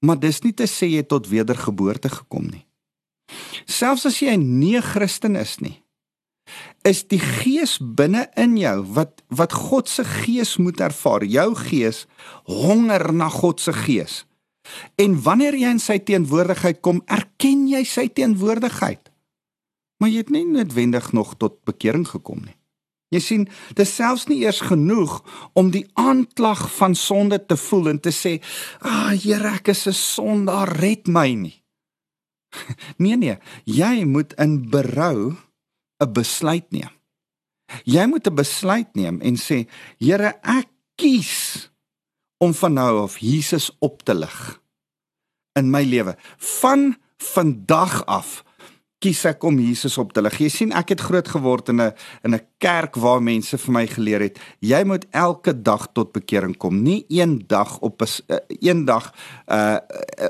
Maar 0.00 0.18
dis 0.18 0.42
nie 0.42 0.52
te 0.52 0.64
sê 0.64 0.90
jy 0.90 1.02
tot 1.02 1.28
wedergeboorte 1.28 2.08
gekom 2.08 2.50
nie. 2.50 2.66
Selfs 3.64 4.06
as 4.06 4.20
jy 4.20 4.36
nie 4.36 4.76
'n 4.76 4.82
Christen 4.82 5.36
is 5.36 5.60
nie, 5.60 5.83
is 6.84 7.02
die 7.08 7.20
gees 7.20 7.78
binne 7.80 8.26
in 8.36 8.56
jou 8.60 8.76
wat 8.96 9.22
wat 9.34 9.52
God 9.56 9.88
se 9.88 10.04
gees 10.04 10.56
moet 10.60 10.80
ervaar. 10.80 11.24
Jou 11.24 11.54
gees 11.58 12.04
honger 12.44 13.12
na 13.12 13.28
God 13.32 13.60
se 13.60 13.72
gees. 13.72 14.24
En 14.96 15.16
wanneer 15.22 15.56
jy 15.58 15.72
in 15.76 15.82
sy 15.82 15.98
teenwoordigheid 15.98 16.80
kom, 16.84 17.02
erken 17.06 17.66
jy 17.68 17.82
sy 17.88 18.06
teenwoordigheid. 18.08 19.10
Maar 20.00 20.12
jy 20.12 20.22
het 20.24 20.32
nie 20.32 20.44
noodwendig 20.48 21.12
nog 21.12 21.34
tot 21.40 21.60
bekering 21.68 22.06
gekom 22.08 22.44
nie. 22.44 22.56
Jy 23.14 23.20
sien, 23.22 23.42
dit 23.78 23.86
selfs 23.86 24.26
nie 24.26 24.40
eers 24.42 24.60
genoeg 24.64 25.20
om 25.54 25.70
die 25.70 25.84
aanklag 26.00 26.64
van 26.78 26.96
sonde 26.98 27.38
te 27.38 27.56
voel 27.60 27.92
en 27.92 28.00
te 28.00 28.10
sê, 28.10 28.40
"Ag, 28.80 28.90
ah, 28.90 29.12
Here, 29.12 29.54
ek 29.54 29.68
is 29.68 29.86
'n 29.86 29.92
sondaar, 29.92 30.68
red 30.80 31.06
my 31.06 31.34
nie." 31.34 31.62
Nee 32.98 33.16
nee, 33.16 33.38
jy 33.64 34.04
moet 34.04 34.32
in 34.34 34.70
berou 34.70 35.36
'n 36.04 36.12
besluit 36.12 36.70
neem. 36.70 36.90
Jy 37.84 38.06
moet 38.06 38.26
'n 38.26 38.34
besluit 38.34 38.94
neem 38.94 39.20
en 39.20 39.36
sê, 39.36 39.68
Here, 39.98 40.34
ek 40.42 40.68
kies 40.96 41.70
om 42.38 42.54
van 42.54 42.72
nou 42.72 43.02
af 43.02 43.18
Jesus 43.18 43.70
op 43.78 44.02
te 44.02 44.14
lig 44.14 44.60
in 45.58 45.70
my 45.70 45.82
lewe. 45.82 46.16
Van 46.36 46.96
vandag 47.16 48.04
af 48.06 48.44
kies 49.04 49.20
ek 49.28 49.44
om 49.44 49.58
Jesus 49.60 49.98
op 50.00 50.14
te 50.16 50.22
lig. 50.24 50.38
Jy 50.40 50.48
sien, 50.48 50.72
ek 50.72 50.94
het 50.94 51.02
groot 51.04 51.28
geword 51.28 51.68
in 51.68 51.80
'n 51.80 51.92
in 52.24 52.34
'n 52.34 52.46
kerk 52.58 52.96
waar 52.96 53.22
mense 53.22 53.58
vir 53.58 53.72
my 53.72 53.86
geleer 53.86 54.20
het, 54.20 54.38
jy 54.60 54.84
moet 54.84 55.04
elke 55.10 55.52
dag 55.62 55.92
tot 55.92 56.12
bekering 56.12 56.56
kom, 56.56 56.82
nie 56.82 57.04
een 57.08 57.44
dag 57.46 57.80
op 57.80 58.02
'n 58.02 58.08
uh, 58.28 58.38
een 58.48 58.84
dag 58.84 59.12
uh 59.46 59.78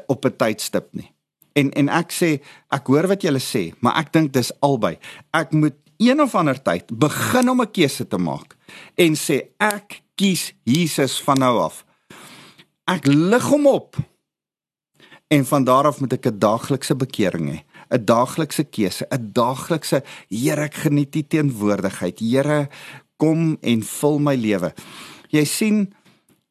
op 0.06 0.24
'n 0.24 0.36
tydstip 0.36 0.88
nie. 0.92 1.13
En 1.54 1.70
en 1.72 1.88
ek 1.88 2.12
sê 2.12 2.30
ek 2.74 2.86
hoor 2.90 3.08
wat 3.10 3.22
julle 3.22 3.42
sê, 3.42 3.72
maar 3.80 3.98
ek 4.02 4.12
dink 4.12 4.32
dis 4.34 4.52
albei. 4.60 4.96
Ek 5.32 5.52
moet 5.54 5.76
een 6.02 6.20
of 6.20 6.34
ander 6.34 6.58
tyd 6.62 6.90
begin 6.90 7.50
om 7.50 7.62
'n 7.62 7.70
keuse 7.70 8.06
te 8.08 8.18
maak 8.18 8.56
en 8.96 9.14
sê 9.14 9.54
ek 9.58 10.02
kies 10.14 10.52
Jesus 10.62 11.20
van 11.22 11.38
nou 11.38 11.58
af. 11.58 11.84
Ek 12.86 13.06
lig 13.06 13.44
hom 13.48 13.66
op. 13.66 13.96
En 15.28 15.44
van 15.44 15.64
daar 15.64 15.86
af 15.86 16.00
moet 16.00 16.12
ek 16.12 16.26
'n 16.26 16.38
daaglikse 16.38 16.94
bekering 16.94 17.46
hê, 17.50 17.58
'n 17.90 18.04
daaglikse 18.04 18.64
keuse, 18.64 19.06
'n 19.10 19.32
daaglikse 19.32 20.02
Here, 20.28 20.62
ek 20.62 20.74
geniet 20.74 21.12
die 21.12 21.26
teenwoordigheid. 21.26 22.18
Here, 22.18 22.68
kom 23.16 23.56
en 23.60 23.82
vul 23.82 24.18
my 24.18 24.34
lewe. 24.34 24.74
Jy 25.30 25.44
sien, 25.44 25.94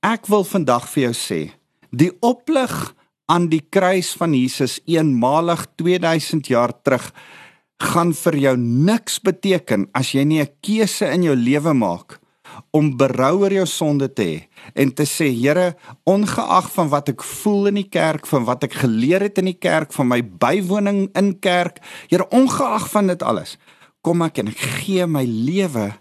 ek 0.01 0.27
wil 0.27 0.43
vandag 0.43 0.89
vir 0.89 1.03
jou 1.03 1.13
sê, 1.13 1.51
die 1.91 2.11
oplig 2.19 2.95
aan 3.31 3.47
die 3.51 3.62
kruis 3.62 4.13
van 4.19 4.33
Jesus 4.36 4.79
eenmalig 4.86 5.65
2000 5.79 6.47
jaar 6.51 6.73
terug 6.83 7.12
gaan 7.83 8.13
vir 8.13 8.36
jou 8.38 8.57
niks 8.57 9.19
beteken 9.23 9.88
as 9.93 10.13
jy 10.13 10.23
nie 10.23 10.41
'n 10.41 10.51
keuse 10.62 11.05
in 11.13 11.23
jou 11.23 11.36
lewe 11.36 11.73
maak 11.73 12.19
om 12.71 12.97
berou 12.97 13.43
oor 13.43 13.53
jou 13.53 13.65
sonde 13.65 14.13
te 14.13 14.23
hê 14.23 14.47
en 14.75 14.91
te 14.91 15.03
sê 15.03 15.31
Here 15.33 15.75
ongeag 16.05 16.71
van 16.71 16.89
wat 16.89 17.09
ek 17.09 17.23
voel 17.23 17.67
in 17.67 17.75
die 17.75 17.89
kerk 17.89 18.27
van 18.27 18.45
wat 18.45 18.63
ek 18.63 18.73
geleer 18.73 19.21
het 19.21 19.38
in 19.38 19.45
die 19.45 19.59
kerk 19.59 19.93
van 19.93 20.07
my 20.07 20.21
bywoning 20.21 21.09
in 21.15 21.39
kerk 21.39 21.81
Here 22.09 22.27
ongeag 22.29 22.89
van 22.89 23.07
dit 23.07 23.23
alles 23.23 23.57
kom 24.01 24.21
ek 24.21 24.39
en 24.43 24.47
ek 24.47 24.59
gee 24.83 25.05
my 25.07 25.23
lewe 25.23 25.93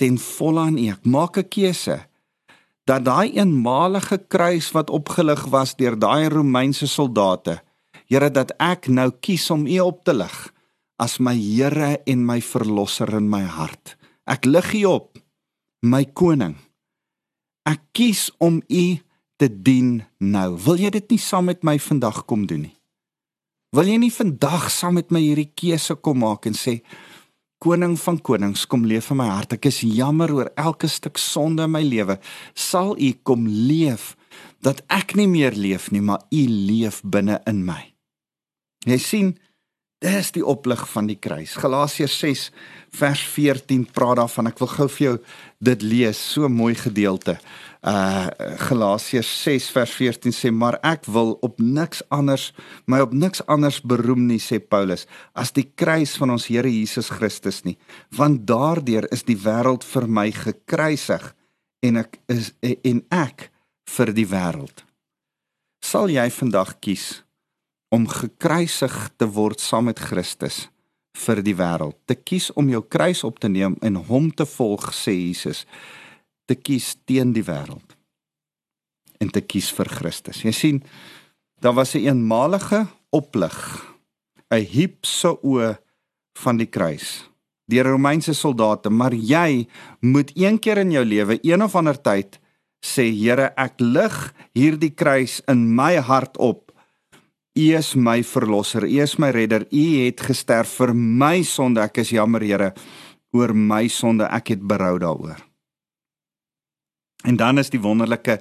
ten 0.00 0.16
volle 0.18 0.60
aan 0.60 0.78
U. 0.80 0.88
Ek 0.90 1.04
maak 1.04 1.38
'n 1.38 1.48
keuse 1.48 2.09
dat 2.90 3.04
daai 3.06 3.36
eenmalige 3.38 4.18
kruis 4.26 4.72
wat 4.74 4.90
opgelig 4.90 5.44
was 5.52 5.76
deur 5.78 5.94
daai 5.98 6.28
Romeinse 6.28 6.88
soldate, 6.90 7.60
Here 8.10 8.26
dat 8.26 8.50
ek 8.58 8.88
nou 8.90 9.12
kies 9.22 9.44
om 9.54 9.62
U 9.70 9.76
op 9.84 10.00
te 10.02 10.10
lig 10.10 10.38
as 10.98 11.20
my 11.22 11.36
Here 11.38 12.00
en 12.10 12.24
my 12.26 12.40
verlosser 12.42 13.12
in 13.14 13.28
my 13.30 13.44
hart. 13.46 13.94
Ek 14.26 14.48
lig 14.50 14.72
U 14.80 14.84
op, 14.90 15.20
my 15.86 16.02
koning. 16.10 16.56
Ek 17.70 17.78
kies 17.94 18.32
om 18.42 18.58
U 18.66 18.84
te 19.38 19.46
dien 19.46 20.00
nou. 20.18 20.58
Wil 20.58 20.82
jy 20.82 20.90
dit 20.98 21.14
nie 21.14 21.22
saam 21.22 21.46
met 21.52 21.62
my 21.62 21.78
vandag 21.78 22.24
kom 22.26 22.48
doen 22.50 22.66
nie? 22.66 22.74
Wil 23.70 23.92
jy 23.92 24.00
nie 24.02 24.10
vandag 24.10 24.66
saam 24.74 24.98
met 24.98 25.14
my 25.14 25.22
hierdie 25.22 25.52
keuse 25.54 25.94
kom 26.02 26.24
maak 26.24 26.50
en 26.50 26.58
sê 26.58 26.80
Koning 27.60 27.98
van 28.00 28.16
konings, 28.24 28.62
kom 28.64 28.86
leef 28.88 29.10
in 29.12 29.18
my 29.20 29.26
hart. 29.28 29.52
Ek 29.58 29.66
is 29.68 29.82
jammer 29.84 30.32
oor 30.32 30.48
elke 30.56 30.88
stuk 30.88 31.20
sonde 31.20 31.66
in 31.68 31.74
my 31.74 31.82
lewe. 31.84 32.16
Sal 32.56 32.94
U 32.96 33.10
kom 33.28 33.44
leef 33.44 34.14
dat 34.64 34.80
ek 34.88 35.12
nie 35.18 35.28
meer 35.28 35.52
leef 35.52 35.90
nie, 35.92 36.00
maar 36.00 36.24
U 36.32 36.42
leef 36.48 37.02
binne 37.04 37.36
in 37.50 37.60
my. 37.66 37.82
Jy 38.88 38.98
sien, 39.04 39.34
dis 40.00 40.32
die 40.32 40.44
oplig 40.46 40.86
van 40.88 41.10
die 41.10 41.18
kruis. 41.20 41.58
Galasiërs 41.60 42.16
6 42.22 42.46
vers 42.96 43.26
14 43.34 43.84
praat 43.92 44.22
daarvan. 44.22 44.48
Ek 44.48 44.62
wil 44.64 44.72
gou 44.72 44.88
vir 44.96 45.04
jou 45.04 45.16
dit 45.68 45.84
lees, 45.84 46.16
so 46.16 46.48
mooi 46.48 46.72
gedeelte 46.80 47.36
uh 47.80 48.28
Galasiërs 48.60 49.28
6 49.42 49.70
vers 49.72 49.92
14 49.96 50.34
sê 50.36 50.50
maar 50.52 50.76
ek 50.84 51.06
wil 51.08 51.38
op 51.40 51.62
niks 51.64 52.02
anders 52.12 52.50
my 52.84 53.00
op 53.00 53.14
niks 53.16 53.40
anders 53.48 53.80
beroem 53.80 54.26
nie 54.28 54.40
sê 54.40 54.58
Paulus 54.60 55.06
as 55.32 55.54
die 55.56 55.64
kruis 55.64 56.12
van 56.20 56.34
ons 56.36 56.50
Here 56.52 56.68
Jesus 56.68 57.08
Christus 57.08 57.62
nie. 57.64 57.78
Want 58.12 58.44
daardeur 58.46 59.08
is 59.12 59.24
die 59.24 59.38
wêreld 59.38 59.84
vir 59.84 60.08
my 60.08 60.28
gekruisig 60.28 61.24
en 61.80 62.02
ek 62.02 62.20
is 62.28 62.52
en 62.60 63.00
ek 63.08 63.48
vir 63.96 64.12
die 64.12 64.28
wêreld. 64.28 64.84
Sal 65.80 66.12
jy 66.12 66.28
vandag 66.30 66.76
kies 66.84 67.22
om 67.90 68.04
gekruisig 68.06 68.96
te 69.16 69.24
word 69.24 69.60
saam 69.60 69.88
met 69.88 69.98
Christus 69.98 70.66
vir 71.16 71.40
die 71.40 71.56
wêreld? 71.56 71.96
Te 72.04 72.14
kies 72.14 72.50
om 72.60 72.68
jou 72.68 72.84
kruis 72.84 73.24
op 73.24 73.40
te 73.40 73.48
neem 73.48 73.78
en 73.80 73.96
hom 74.10 74.28
te 74.30 74.44
volg 74.44 74.92
sê 74.92 75.16
Jesus 75.16 75.64
te 76.50 76.58
kies 76.58 76.96
teen 77.06 77.32
die 77.36 77.46
wêreld 77.46 77.96
en 79.20 79.30
te 79.30 79.42
kies 79.44 79.68
vir 79.76 79.90
Christus. 79.92 80.42
Jy 80.42 80.52
sien, 80.56 80.78
daar 81.60 81.76
was 81.76 81.94
'n 81.94 82.08
eenmalige 82.08 82.88
oplig, 83.12 83.56
'n 84.50 84.64
hipse 84.64 85.28
o 85.44 85.76
van 86.34 86.56
die 86.56 86.66
kruis 86.66 87.30
deur 87.70 87.92
Romeinse 87.94 88.34
soldate, 88.34 88.90
maar 88.90 89.14
jy 89.14 89.68
moet 90.00 90.32
een 90.34 90.58
keer 90.58 90.78
in 90.82 90.90
jou 90.90 91.04
lewe, 91.04 91.38
een 91.42 91.62
of 91.62 91.76
ander 91.78 91.98
tyd 92.00 92.40
sê 92.80 93.10
Here, 93.12 93.52
ek 93.56 93.80
lig 93.80 94.16
hierdie 94.56 94.92
kruis 94.96 95.40
in 95.48 95.68
my 95.76 95.96
hart 96.00 96.38
op. 96.40 96.72
U 97.58 97.66
is 97.76 97.94
my 97.94 98.22
verlosser, 98.24 98.86
U 98.86 99.02
is 99.02 99.18
my 99.18 99.30
redder. 99.30 99.66
U 99.70 99.84
het 100.06 100.20
gesterf 100.20 100.78
vir 100.80 100.94
my 100.94 101.42
sonde. 101.42 101.82
Ek 101.84 101.98
is 101.98 102.14
jammer, 102.14 102.40
Here, 102.40 102.72
oor 103.36 103.52
my 103.54 103.86
sonde. 103.88 104.24
Ek 104.24 104.54
het 104.54 104.64
berou 104.64 104.98
daaroor. 105.02 105.49
En 107.24 107.36
dan 107.36 107.58
is 107.58 107.70
die 107.70 107.80
wonderlike 107.80 108.40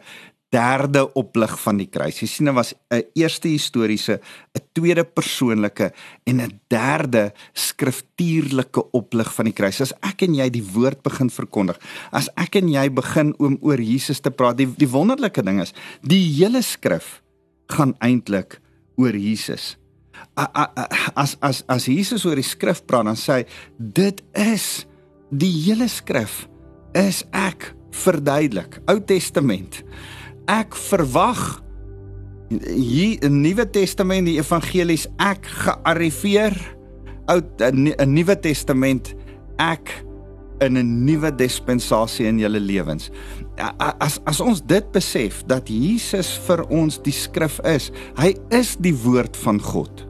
derde 0.49 1.03
oplig 1.17 1.51
van 1.61 1.77
die 1.77 1.87
kruis. 1.89 2.19
Jy 2.23 2.27
sien, 2.29 2.49
dit 2.49 2.55
was 2.55 2.73
'n 2.89 3.03
eerste 3.13 3.47
historiese, 3.47 4.19
'n 4.53 4.61
tweede 4.73 5.03
persoonlike 5.03 5.93
en 6.25 6.41
'n 6.41 6.59
derde 6.67 7.33
skriftuurlike 7.53 8.91
oplig 8.91 9.33
van 9.33 9.45
die 9.45 9.53
kruis. 9.53 9.81
As 9.81 9.93
ek 10.01 10.21
en 10.21 10.35
jy 10.35 10.49
die 10.49 10.63
woord 10.73 11.03
begin 11.03 11.29
verkondig, 11.29 11.77
as 12.11 12.29
ek 12.35 12.55
en 12.55 12.67
jy 12.69 12.89
begin 12.89 13.35
om 13.39 13.57
oor 13.61 13.79
Jesus 13.79 14.19
te 14.19 14.31
praat, 14.31 14.57
die 14.57 14.67
die 14.77 14.89
wonderlike 14.89 15.43
ding 15.43 15.61
is, 15.61 15.73
die 16.01 16.33
hele 16.33 16.61
skrif 16.61 17.21
gaan 17.67 17.95
eintlik 17.99 18.59
oor 18.97 19.15
Jesus. 19.15 19.77
As 21.15 21.37
as 21.41 21.63
as 21.67 21.85
Jesus 21.85 22.25
oor 22.25 22.35
die 22.35 22.43
skrif 22.43 22.85
praat, 22.85 23.05
dan 23.05 23.15
sê 23.15 23.33
hy 23.33 23.45
dit 23.77 24.23
is 24.33 24.85
die 25.31 25.63
hele 25.65 25.87
skrif 25.87 26.47
is 26.93 27.23
ek 27.31 27.75
verduidelik. 27.91 28.79
Ou 28.89 28.99
Testament. 28.99 29.83
Ek 30.49 30.75
verwag 30.75 31.61
hier 32.49 33.21
in 33.21 33.41
Nuwe 33.43 33.65
Testament 33.69 34.25
die 34.25 34.39
evangelies 34.41 35.05
ek 35.21 35.45
gearriveer 35.45 36.55
oud 37.29 37.61
'n 37.61 38.09
Nuwe 38.09 38.35
Testament 38.41 39.13
ek 39.59 40.03
in 40.59 40.77
'n 40.77 41.05
nuwe 41.05 41.35
dispensasie 41.35 42.25
in 42.25 42.39
julle 42.39 42.59
lewens. 42.59 43.09
As 43.99 44.19
as 44.25 44.39
ons 44.39 44.61
dit 44.61 44.91
besef 44.91 45.43
dat 45.45 45.67
Jesus 45.67 46.37
vir 46.47 46.63
ons 46.69 47.01
die 47.01 47.15
skrif 47.15 47.59
is, 47.63 47.91
hy 48.15 48.35
is 48.49 48.75
die 48.79 48.95
woord 48.95 49.37
van 49.37 49.59
God. 49.59 50.08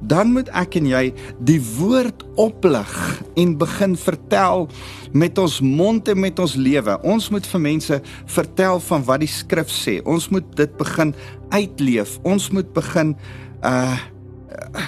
Dan 0.00 0.32
moet 0.36 0.50
ek 0.56 0.78
en 0.80 0.88
jy 0.88 1.02
die 1.44 1.60
woord 1.78 2.24
oplig 2.38 2.92
en 3.38 3.56
begin 3.60 3.96
vertel 3.98 4.68
met 5.12 5.38
ons 5.38 5.60
mond 5.64 6.08
en 6.08 6.20
met 6.20 6.38
ons 6.38 6.54
lewe. 6.58 6.98
Ons 7.02 7.30
moet 7.34 7.46
vir 7.46 7.64
mense 7.64 8.00
vertel 8.26 8.80
van 8.88 9.04
wat 9.08 9.24
die 9.24 9.30
skrif 9.30 9.72
sê. 9.72 9.98
Ons 10.04 10.28
moet 10.34 10.46
dit 10.56 10.78
begin 10.78 11.14
uitleef. 11.54 12.18
Ons 12.28 12.50
moet 12.54 12.72
begin 12.76 13.16
uh 13.64 13.98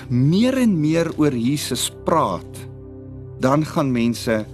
meer 0.09 0.57
en 0.59 0.73
meer 0.81 1.09
oor 1.17 1.35
Jesus 1.37 1.89
praat. 2.05 2.59
Dan 3.41 3.65
gaan 3.65 3.93
mense 3.93 4.45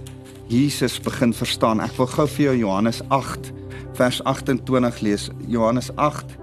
Jesus 0.47 0.99
begin 1.03 1.33
verstaan. 1.33 1.81
Ek 1.83 1.95
wil 1.97 2.07
gou 2.07 2.27
vir 2.37 2.43
jou 2.45 2.55
Johannes 2.61 3.01
8 3.11 3.51
vers 3.97 4.21
28 4.23 5.01
lees. 5.03 5.29
Johannes 5.47 5.89
8 5.95 6.37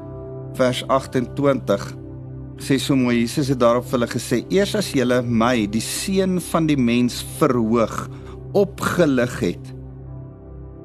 vers 0.59 0.85
28 0.89 2.04
sê 2.59 2.79
so 2.79 2.97
mooi. 2.97 3.23
Jesus 3.23 3.51
het 3.53 3.61
daarop 3.63 3.87
vir 3.89 3.99
hulle 3.99 4.11
gesê: 4.11 4.45
"Eers 4.51 4.75
as 4.75 4.93
julle 4.93 5.23
my, 5.23 5.67
die 5.67 5.83
seun 5.83 6.41
van 6.41 6.67
die 6.67 6.77
mens 6.77 7.25
verhoog, 7.39 8.09
opgelig 8.55 9.39
het, 9.41 9.75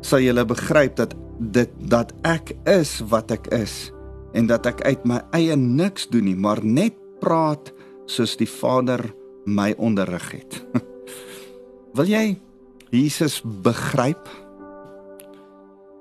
sal 0.01 0.19
julle 0.19 0.45
begryp 0.45 0.95
dat 0.95 1.15
dit 1.39 1.69
dat 1.89 2.13
ek 2.23 2.53
is 2.67 2.99
wat 3.10 3.32
ek 3.32 3.47
is 3.53 3.91
en 4.34 4.47
dat 4.47 4.65
ek 4.65 4.82
uit 4.86 5.05
my 5.05 5.21
eie 5.34 5.55
niks 5.55 6.08
doen 6.08 6.25
nie, 6.25 6.36
maar 6.36 6.63
net 6.63 6.95
praat 7.19 7.73
soos 8.08 8.38
die 8.38 8.49
Vader 8.49 9.13
my 9.45 9.73
onderrig 9.77 10.32
het." 10.32 10.62
Wil 11.97 12.05
jy 12.05 12.38
Jesus 12.89 13.41
begryp. 13.45 14.25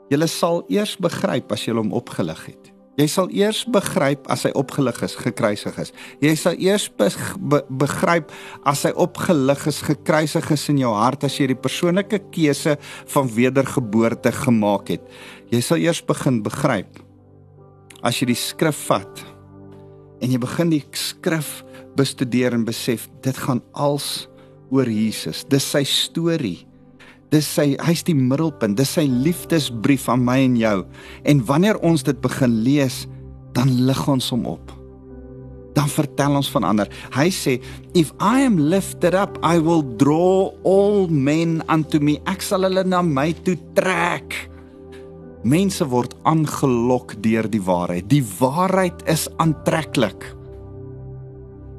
Jy 0.09 0.25
sal 0.27 0.63
eers 0.73 0.97
begryp 0.97 1.53
as 1.53 1.67
jy 1.67 1.75
hom 1.77 1.93
opgelig 1.93 2.47
het. 2.49 2.71
Jy 2.99 3.07
sal 3.07 3.29
eers 3.31 3.61
begryp 3.71 4.27
as 4.33 4.43
hy 4.49 4.51
opgelig 4.59 4.97
is, 5.07 5.15
gekruisig 5.21 5.77
is. 5.79 5.93
Jy 6.25 6.33
sal 6.39 6.57
eers 6.59 6.89
be 6.99 7.07
be 7.39 7.61
begryp 7.85 8.33
as 8.67 8.83
hy 8.89 8.91
opgelig 8.99 9.67
is, 9.71 9.79
gekruisig 9.87 10.51
is 10.51 10.67
in 10.73 10.81
jou 10.83 10.91
hart 10.97 11.29
as 11.29 11.37
jy 11.39 11.47
die 11.53 11.59
persoonlike 11.59 12.19
keuse 12.35 12.75
van 13.15 13.31
wedergeboorte 13.37 14.33
gemaak 14.41 14.91
het. 14.97 15.05
Jy 15.55 15.63
sal 15.63 15.85
eers 15.85 16.03
begin 16.03 16.43
begryp 16.43 16.99
as 18.03 18.19
jy 18.19 18.33
die 18.33 18.39
skrif 18.39 18.87
vat 18.91 19.23
en 20.19 20.35
jy 20.35 20.39
begin 20.43 20.75
die 20.75 20.83
skrif 20.99 21.61
bestudeer 21.99 22.55
en 22.55 22.67
besef 22.67 23.07
dit 23.23 23.39
gaan 23.47 23.63
als 23.79 24.27
oor 24.75 24.91
Jesus. 24.91 25.45
Dis 25.49 25.67
sy 25.71 25.85
storie. 25.87 26.68
Dis 27.33 27.49
sy 27.59 27.75
hy's 27.85 28.05
die 28.09 28.17
middelpunt. 28.17 28.79
Dis 28.79 28.95
sy 28.97 29.05
liefdesbrief 29.09 30.09
aan 30.09 30.25
my 30.25 30.39
en 30.47 30.57
jou. 30.57 30.79
En 31.29 31.45
wanneer 31.49 31.81
ons 31.85 32.05
dit 32.05 32.21
begin 32.25 32.61
lees, 32.65 33.05
dan 33.57 33.71
lig 33.89 34.03
ons 34.09 34.31
hom 34.33 34.47
op. 34.49 34.73
Dan 35.77 35.91
vertel 35.93 36.39
ons 36.41 36.49
van 36.51 36.65
ander. 36.65 36.89
Hy 37.15 37.29
sê, 37.31 37.61
"If 37.95 38.13
I 38.21 38.45
am 38.47 38.59
lifted 38.59 39.15
up, 39.15 39.39
I 39.45 39.59
will 39.61 39.83
draw 39.97 40.53
all 40.65 41.07
men 41.09 41.63
unto 41.69 42.01
me." 42.01 42.19
Ek 42.27 42.43
sal 42.43 42.63
hulle 42.63 42.85
na 42.85 43.03
my 43.03 43.33
toe 43.33 43.57
trek. 43.75 44.51
Mense 45.45 45.85
word 45.87 46.15
aangelok 46.25 47.23
deur 47.23 47.49
die 47.49 47.63
waarheid. 47.63 48.09
Die 48.09 48.25
waarheid 48.41 49.07
is 49.07 49.29
aantreklik. 49.39 50.35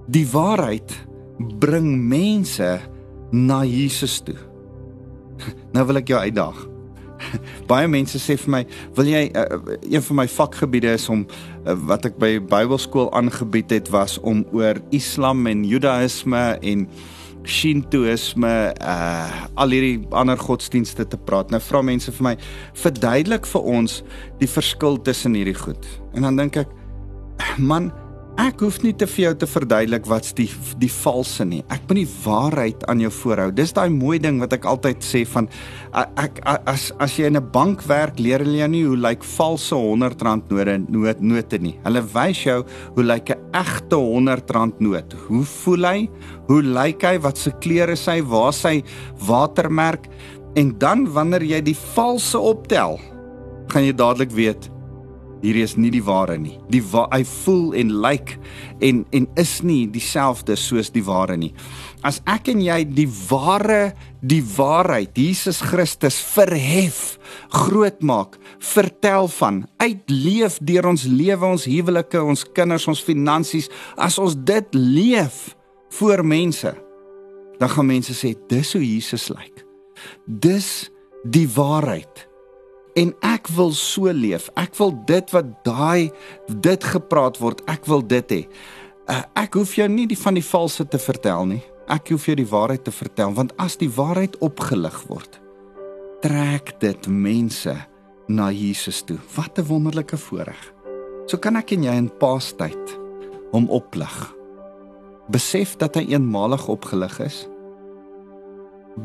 Die 0.07 0.25
waarheid 0.25 0.93
bring 1.59 2.07
mense 2.07 2.79
na 3.31 3.63
Jesus 3.63 4.21
toe. 4.21 4.48
Nou 5.75 5.85
wil 5.89 6.01
ek 6.01 6.11
jou 6.11 6.19
uitdaag. 6.19 6.65
Baie 7.69 7.87
mense 7.91 8.19
sê 8.21 8.37
vir 8.39 8.51
my, 8.53 8.63
"Wil 8.95 9.11
jy 9.11 9.23
uh, 9.35 9.59
een 9.83 10.03
van 10.09 10.21
my 10.21 10.27
vakgebiede 10.27 10.93
is 10.95 11.09
om 11.09 11.25
uh, 11.25 11.75
wat 11.89 12.05
ek 12.09 12.19
by 12.21 12.37
Bybelskool 12.39 13.11
aangebied 13.13 13.71
het 13.75 13.91
was 13.93 14.17
om 14.19 14.45
oor 14.55 14.79
Islam 14.95 15.47
en 15.47 15.65
Judaïsme 15.67 16.59
en 16.61 16.87
Shintoïsme, 17.49 18.75
uh 18.83 19.45
al 19.59 19.71
hierdie 19.71 20.03
ander 20.11 20.37
godsdienste 20.37 21.07
te 21.07 21.17
praat." 21.17 21.51
Nou 21.51 21.61
vra 21.61 21.81
mense 21.81 22.11
vir 22.11 22.23
my, 22.23 22.35
"Verduidelik 22.73 23.45
vir 23.45 23.61
ons 23.61 24.03
die 24.39 24.49
verskil 24.49 25.01
tussen 25.01 25.33
hierdie 25.33 25.57
goed." 25.57 25.85
En 26.13 26.21
dan 26.21 26.35
dink 26.35 26.57
ek, 26.57 26.67
"Man, 27.57 27.91
Ek 28.39 28.61
hoef 28.63 28.77
nie 28.85 28.93
te 28.95 29.03
vir 29.03 29.19
jou 29.25 29.31
te 29.41 29.47
verduidelik 29.51 30.05
wat's 30.07 30.31
die 30.37 30.45
die 30.79 30.89
valse 30.93 31.43
nie. 31.43 31.59
Ek 31.75 31.81
moet 31.89 31.97
die 31.97 32.11
waarheid 32.23 32.85
aan 32.87 33.01
jou 33.03 33.09
voorhou. 33.11 33.49
Dis 33.51 33.73
daai 33.75 33.89
mooi 33.91 34.15
ding 34.23 34.37
wat 34.39 34.55
ek 34.55 34.67
altyd 34.69 35.03
sê 35.03 35.25
van 35.27 35.49
ek 35.91 36.39
as 36.47 36.85
as 37.03 37.17
jy 37.19 37.27
in 37.27 37.35
'n 37.35 37.51
bank 37.51 37.83
werk, 37.83 38.15
leer 38.15 38.39
hulle 38.39 38.61
jou 38.61 38.69
nie 38.69 38.85
hoe 38.85 38.95
lyk 38.95 39.27
valse 39.35 39.75
R100 39.75 40.47
note 40.47 40.77
noot 40.87 41.19
note 41.19 41.59
nie. 41.59 41.75
Hulle 41.83 42.01
wys 42.13 42.45
jou 42.45 42.63
hoe 42.95 43.03
lyk 43.03 43.29
'n 43.29 43.43
egte 43.51 43.97
R100 43.99 44.79
noot. 44.79 45.13
Hoe 45.27 45.43
voel 45.43 45.83
hy? 45.83 46.09
Hoe 46.47 46.63
lyk 46.63 47.03
hy? 47.03 47.19
Wat 47.19 47.37
se 47.37 47.51
kleure 47.51 47.91
is 47.91 48.05
hy? 48.05 48.21
Waar 48.21 48.53
sy 48.53 48.83
watermerk? 49.27 50.07
En 50.55 50.77
dan 50.79 51.11
wanneer 51.11 51.43
jy 51.43 51.61
die 51.61 51.77
valse 51.95 52.39
optel, 52.39 52.99
gaan 53.67 53.83
jy 53.83 53.91
dadelik 53.93 54.31
weet 54.31 54.78
hierdie 55.41 55.63
is 55.63 55.75
nie 55.79 55.91
die 55.93 56.03
ware 56.03 56.37
nie. 56.39 56.57
Die 56.71 56.81
wa 56.91 57.05
hy 57.13 57.23
voel 57.27 57.73
en 57.79 57.93
lyk 58.03 58.35
like 58.35 58.85
en 58.85 59.03
en 59.15 59.27
is 59.39 59.59
nie 59.63 59.87
dieselfde 59.91 60.55
soos 60.59 60.91
die 60.95 61.03
ware 61.05 61.37
nie. 61.39 61.53
As 62.03 62.21
ek 62.29 62.51
en 62.53 62.61
jy 62.63 62.83
die 62.87 63.07
ware 63.29 63.93
die 64.19 64.41
waarheid 64.43 65.17
Jesus 65.19 65.61
Christus 65.63 66.19
verhef, 66.35 67.17
groot 67.51 68.01
maak, 68.03 68.37
vertel 68.59 69.29
van, 69.39 69.63
uitleef 69.79 70.59
deur 70.63 70.89
ons 70.91 71.05
lewe, 71.07 71.45
ons 71.45 71.67
huwelike, 71.67 72.19
ons 72.19 72.43
kinders, 72.55 72.87
ons 72.91 73.03
finansies, 73.03 73.69
as 73.95 74.19
ons 74.19 74.35
dit 74.35 74.75
leef 74.75 75.49
voor 75.99 76.23
mense, 76.27 76.75
dan 77.59 77.71
gaan 77.71 77.87
mense 77.87 78.15
sê 78.15 78.33
dis 78.51 78.73
hoe 78.75 78.83
Jesus 78.83 79.29
lyk. 79.31 79.63
Dis 80.27 80.89
die 81.27 81.47
waarheid 81.51 82.28
en 82.95 83.13
ek 83.25 83.47
wil 83.55 83.71
so 83.75 84.11
leef. 84.11 84.49
Ek 84.59 84.75
wil 84.79 84.93
dit 85.05 85.33
wat 85.35 85.51
daai 85.67 86.09
dit 86.47 86.83
gepraat 86.83 87.39
word, 87.41 87.61
ek 87.69 87.85
wil 87.89 88.01
dit 88.05 88.35
hê. 88.35 88.41
Uh, 89.09 89.23
ek 89.41 89.57
hoef 89.57 89.75
jou 89.77 89.87
nie 89.89 90.07
die 90.09 90.17
van 90.19 90.37
die 90.37 90.45
valse 90.45 90.85
te 90.85 90.99
vertel 91.01 91.47
nie. 91.49 91.61
Ek 91.89 92.11
hoef 92.13 92.27
jou 92.29 92.35
die 92.37 92.49
waarheid 92.49 92.83
te 92.85 92.93
vertel 92.93 93.33
want 93.33 93.55
as 93.57 93.79
die 93.81 93.89
waarheid 93.89 94.37
opgelig 94.45 94.99
word, 95.09 95.39
trek 96.21 96.75
dit 96.83 97.07
mense 97.09 97.73
na 98.29 98.51
Jesus 98.53 99.01
toe. 99.01 99.17
Wat 99.35 99.57
'n 99.57 99.65
wonderlike 99.65 100.17
voorreg. 100.17 100.73
So 101.25 101.37
kan 101.37 101.55
ek 101.55 101.71
en 101.71 101.83
jy 101.83 101.93
in 101.93 102.11
Paastyd 102.19 102.99
hom 103.51 103.69
oplig. 103.69 104.35
Besef 105.29 105.75
dat 105.77 105.95
hy 105.95 106.05
eenmalig 106.13 106.67
opgelig 106.67 107.19
is. 107.19 107.47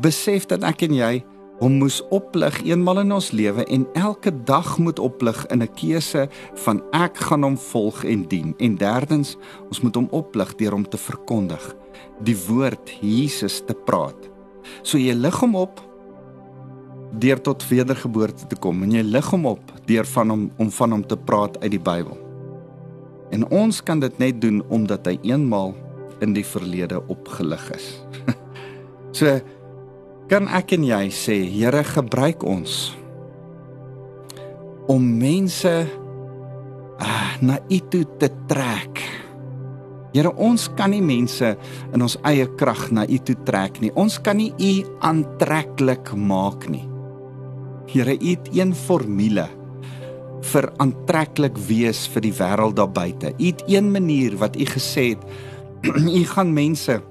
Besef 0.01 0.45
dat 0.45 0.63
ek 0.63 0.81
en 0.81 0.93
jy 0.93 1.23
hom 1.59 1.77
moes 1.79 2.01
oplig 2.13 2.57
eenmal 2.67 2.99
in 3.03 3.13
ons 3.15 3.31
lewe 3.31 3.63
en 3.71 3.85
elke 3.95 4.31
dag 4.47 4.75
moet 4.77 4.99
oplig 4.99 5.45
in 5.53 5.63
'n 5.63 5.73
keuse 5.75 6.27
van 6.65 6.81
ek 6.91 7.17
gaan 7.17 7.43
hom 7.43 7.57
volg 7.57 8.03
en 8.03 8.27
dien. 8.27 8.53
En 8.57 8.75
derdens, 8.75 9.37
ons 9.67 9.81
moet 9.81 9.95
hom 9.95 10.07
oplig 10.11 10.55
deur 10.55 10.71
hom 10.71 10.89
te 10.89 10.97
verkondig, 10.97 11.75
die 12.23 12.37
woord 12.47 12.91
Jesus 13.01 13.61
te 13.65 13.73
praat. 13.73 14.29
So 14.83 14.97
jy 14.97 15.13
lig 15.13 15.39
hom 15.39 15.55
op 15.55 15.81
deur 17.19 17.41
tot 17.41 17.67
wedergeboorte 17.67 18.47
te 18.47 18.55
kom 18.55 18.83
en 18.83 18.91
jy 18.91 19.01
lig 19.01 19.27
hom 19.31 19.45
op 19.45 19.71
deur 19.85 20.05
van 20.05 20.29
hom 20.29 20.51
om 20.57 20.71
van 20.71 20.91
hom 20.91 21.03
te 21.07 21.17
praat 21.17 21.57
uit 21.61 21.71
die 21.71 21.79
Bybel. 21.79 22.17
En 23.31 23.47
ons 23.49 23.83
kan 23.83 23.99
dit 23.99 24.17
net 24.17 24.41
doen 24.41 24.61
omdat 24.69 25.05
hy 25.05 25.19
eenmal 25.21 25.73
in 26.19 26.33
die 26.33 26.45
verlede 26.45 27.01
opgelig 27.07 27.71
is. 27.75 27.87
so 29.17 29.39
kan 30.29 30.47
ek 30.49 30.73
en 30.77 30.85
jy 30.87 31.05
sê 31.13 31.37
Here 31.49 31.83
gebruik 31.85 32.45
ons 32.47 32.95
om 34.89 35.01
mense 35.01 35.71
uh, 37.01 37.31
na 37.41 37.57
U 37.57 37.77
toe 37.89 38.03
te 38.21 38.29
trek. 38.49 39.01
Here 40.13 40.29
ons 40.37 40.67
kan 40.77 40.93
nie 40.93 41.01
mense 41.03 41.55
in 41.89 42.05
ons 42.05 42.17
eie 42.29 42.45
krag 42.59 42.91
na 42.93 43.07
U 43.09 43.17
toe 43.25 43.35
trek 43.47 43.81
nie. 43.81 43.89
Ons 43.97 44.19
kan 44.21 44.37
nie 44.37 44.51
U 44.53 44.73
aantreklik 45.05 46.13
maak 46.13 46.69
nie. 46.69 46.85
Here 47.89 48.13
U 48.13 48.29
het 48.29 48.49
een 48.53 48.75
formule 48.77 49.47
vir 50.45 50.69
aantreklik 50.83 51.57
wees 51.67 52.05
vir 52.13 52.27
die 52.27 52.35
wêreld 52.37 52.77
daar 52.77 52.93
buite. 52.93 53.33
U 53.33 53.45
het 53.49 53.65
een 53.67 53.89
manier 53.91 54.37
wat 54.37 54.57
U 54.57 54.69
gesê 54.69 55.15
het 55.15 55.25
U 56.19 56.23
gaan 56.29 56.53
mense 56.53 57.01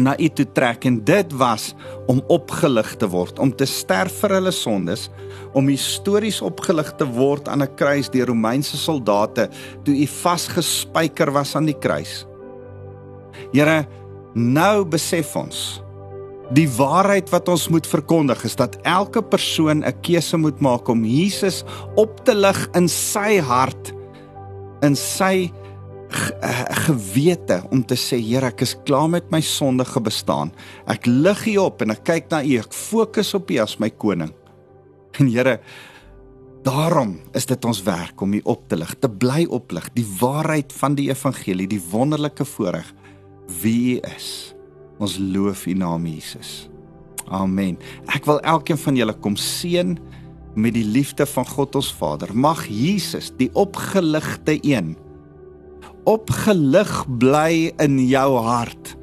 na 0.00 0.14
U 0.16 0.28
toe 0.28 0.46
trek 0.56 0.86
en 0.88 1.00
dit 1.04 1.34
was 1.36 1.72
om 2.10 2.22
opgelig 2.32 2.94
te 2.96 3.08
word, 3.12 3.38
om 3.42 3.52
te 3.52 3.66
sterf 3.68 4.22
vir 4.22 4.36
hulle 4.38 4.52
sondes, 4.54 5.08
om 5.56 5.68
histories 5.68 6.40
opgelig 6.44 6.94
te 6.96 7.06
word 7.18 7.48
aan 7.48 7.62
'n 7.62 7.74
kruis 7.76 8.08
deur 8.08 8.26
Romeinse 8.26 8.76
soldate 8.76 9.48
toe 9.84 9.94
U 9.94 10.06
vasgespijker 10.06 11.32
was 11.32 11.56
aan 11.56 11.66
die 11.66 11.78
kruis. 11.78 12.26
Here, 13.52 13.86
nou 14.34 14.84
besef 14.84 15.36
ons 15.36 15.82
die 16.52 16.68
waarheid 16.68 17.30
wat 17.30 17.48
ons 17.48 17.68
moet 17.68 17.86
verkondig 17.86 18.44
is 18.44 18.56
dat 18.56 18.76
elke 18.82 19.22
persoon 19.22 19.84
'n 19.84 20.00
keuse 20.02 20.36
moet 20.36 20.60
maak 20.60 20.88
om 20.88 21.04
Jesus 21.04 21.64
op 21.96 22.24
te 22.24 22.34
lig 22.34 22.68
in 22.74 22.88
sy 22.88 23.40
hart 23.40 23.92
in 24.82 24.96
sy 24.96 25.52
Eh, 25.52 25.61
gewete 26.86 27.62
om 27.70 27.82
te 27.84 27.96
sê 27.98 28.18
Here 28.22 28.50
ek 28.52 28.64
is 28.66 28.74
klaar 28.86 29.08
met 29.10 29.30
my 29.32 29.40
sondige 29.44 30.00
bestaan. 30.02 30.52
Ek 30.90 31.06
lig 31.06 31.46
U 31.54 31.56
op 31.66 31.82
en 31.84 31.94
ek 31.94 32.04
kyk 32.08 32.30
na 32.32 32.42
U. 32.44 32.58
Ek 32.60 32.74
fokus 32.76 33.34
op 33.38 33.50
U 33.50 33.58
as 33.62 33.78
my 33.82 33.90
koning. 33.90 34.32
En 35.20 35.28
Here 35.28 35.58
daarom 36.62 37.16
is 37.34 37.46
dit 37.50 37.64
ons 37.66 37.82
werk 37.82 38.20
om 38.22 38.34
U 38.38 38.40
op 38.44 38.68
te 38.70 38.78
lig, 38.78 38.94
te 39.02 39.10
bly 39.10 39.46
oplig, 39.50 39.88
die 39.96 40.06
waarheid 40.20 40.72
van 40.78 40.94
die 40.98 41.08
evangelie, 41.10 41.66
die 41.66 41.82
wonderlike 41.90 42.46
voorreg 42.46 42.92
wie 43.62 43.98
U 43.98 44.00
is. 44.14 44.28
Ons 45.02 45.18
loof 45.18 45.66
U 45.66 45.74
naam 45.74 46.06
Jesus. 46.06 46.68
Amen. 47.32 47.78
Ek 48.12 48.26
wil 48.28 48.40
elkeen 48.46 48.78
van 48.78 48.98
julle 48.98 49.14
kom 49.24 49.36
seën 49.40 49.96
met 50.54 50.74
die 50.76 50.84
liefde 50.84 51.26
van 51.26 51.46
God 51.48 51.76
ons 51.80 51.92
Vader. 51.96 52.30
Mag 52.36 52.66
Jesus, 52.68 53.30
die 53.38 53.48
opgeligte 53.58 54.58
een, 54.60 54.94
opgelig 56.08 56.92
bly 57.20 57.70
in 57.82 57.98
jou 58.08 58.28
hart 58.42 58.94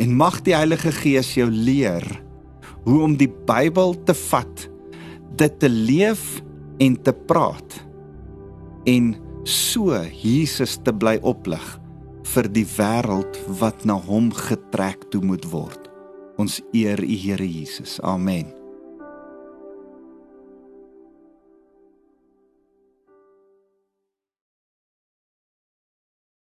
en 0.00 0.14
mag 0.18 0.40
die 0.46 0.54
Heilige 0.56 0.92
Gees 0.94 1.34
jou 1.38 1.48
leer 1.50 2.04
hoe 2.84 3.00
om 3.06 3.14
die 3.16 3.30
Bybel 3.48 3.94
te 4.04 4.14
vat, 4.28 4.66
dit 5.38 5.58
te 5.60 5.70
leef 5.70 6.42
en 6.82 6.98
te 7.02 7.14
praat 7.26 7.78
en 8.90 9.14
so 9.48 9.96
Jesus 10.10 10.76
te 10.84 10.92
bly 10.92 11.16
oplig 11.22 11.64
vir 12.34 12.48
die 12.52 12.66
wêreld 12.76 13.38
wat 13.60 13.84
na 13.88 13.96
hom 14.00 14.30
getrek 14.34 15.08
toe 15.12 15.22
moet 15.24 15.44
word. 15.52 15.90
Ons 16.40 16.60
eer 16.74 17.00
U 17.04 17.16
Here 17.16 17.46
Jesus. 17.46 18.00
Amen. 18.02 18.63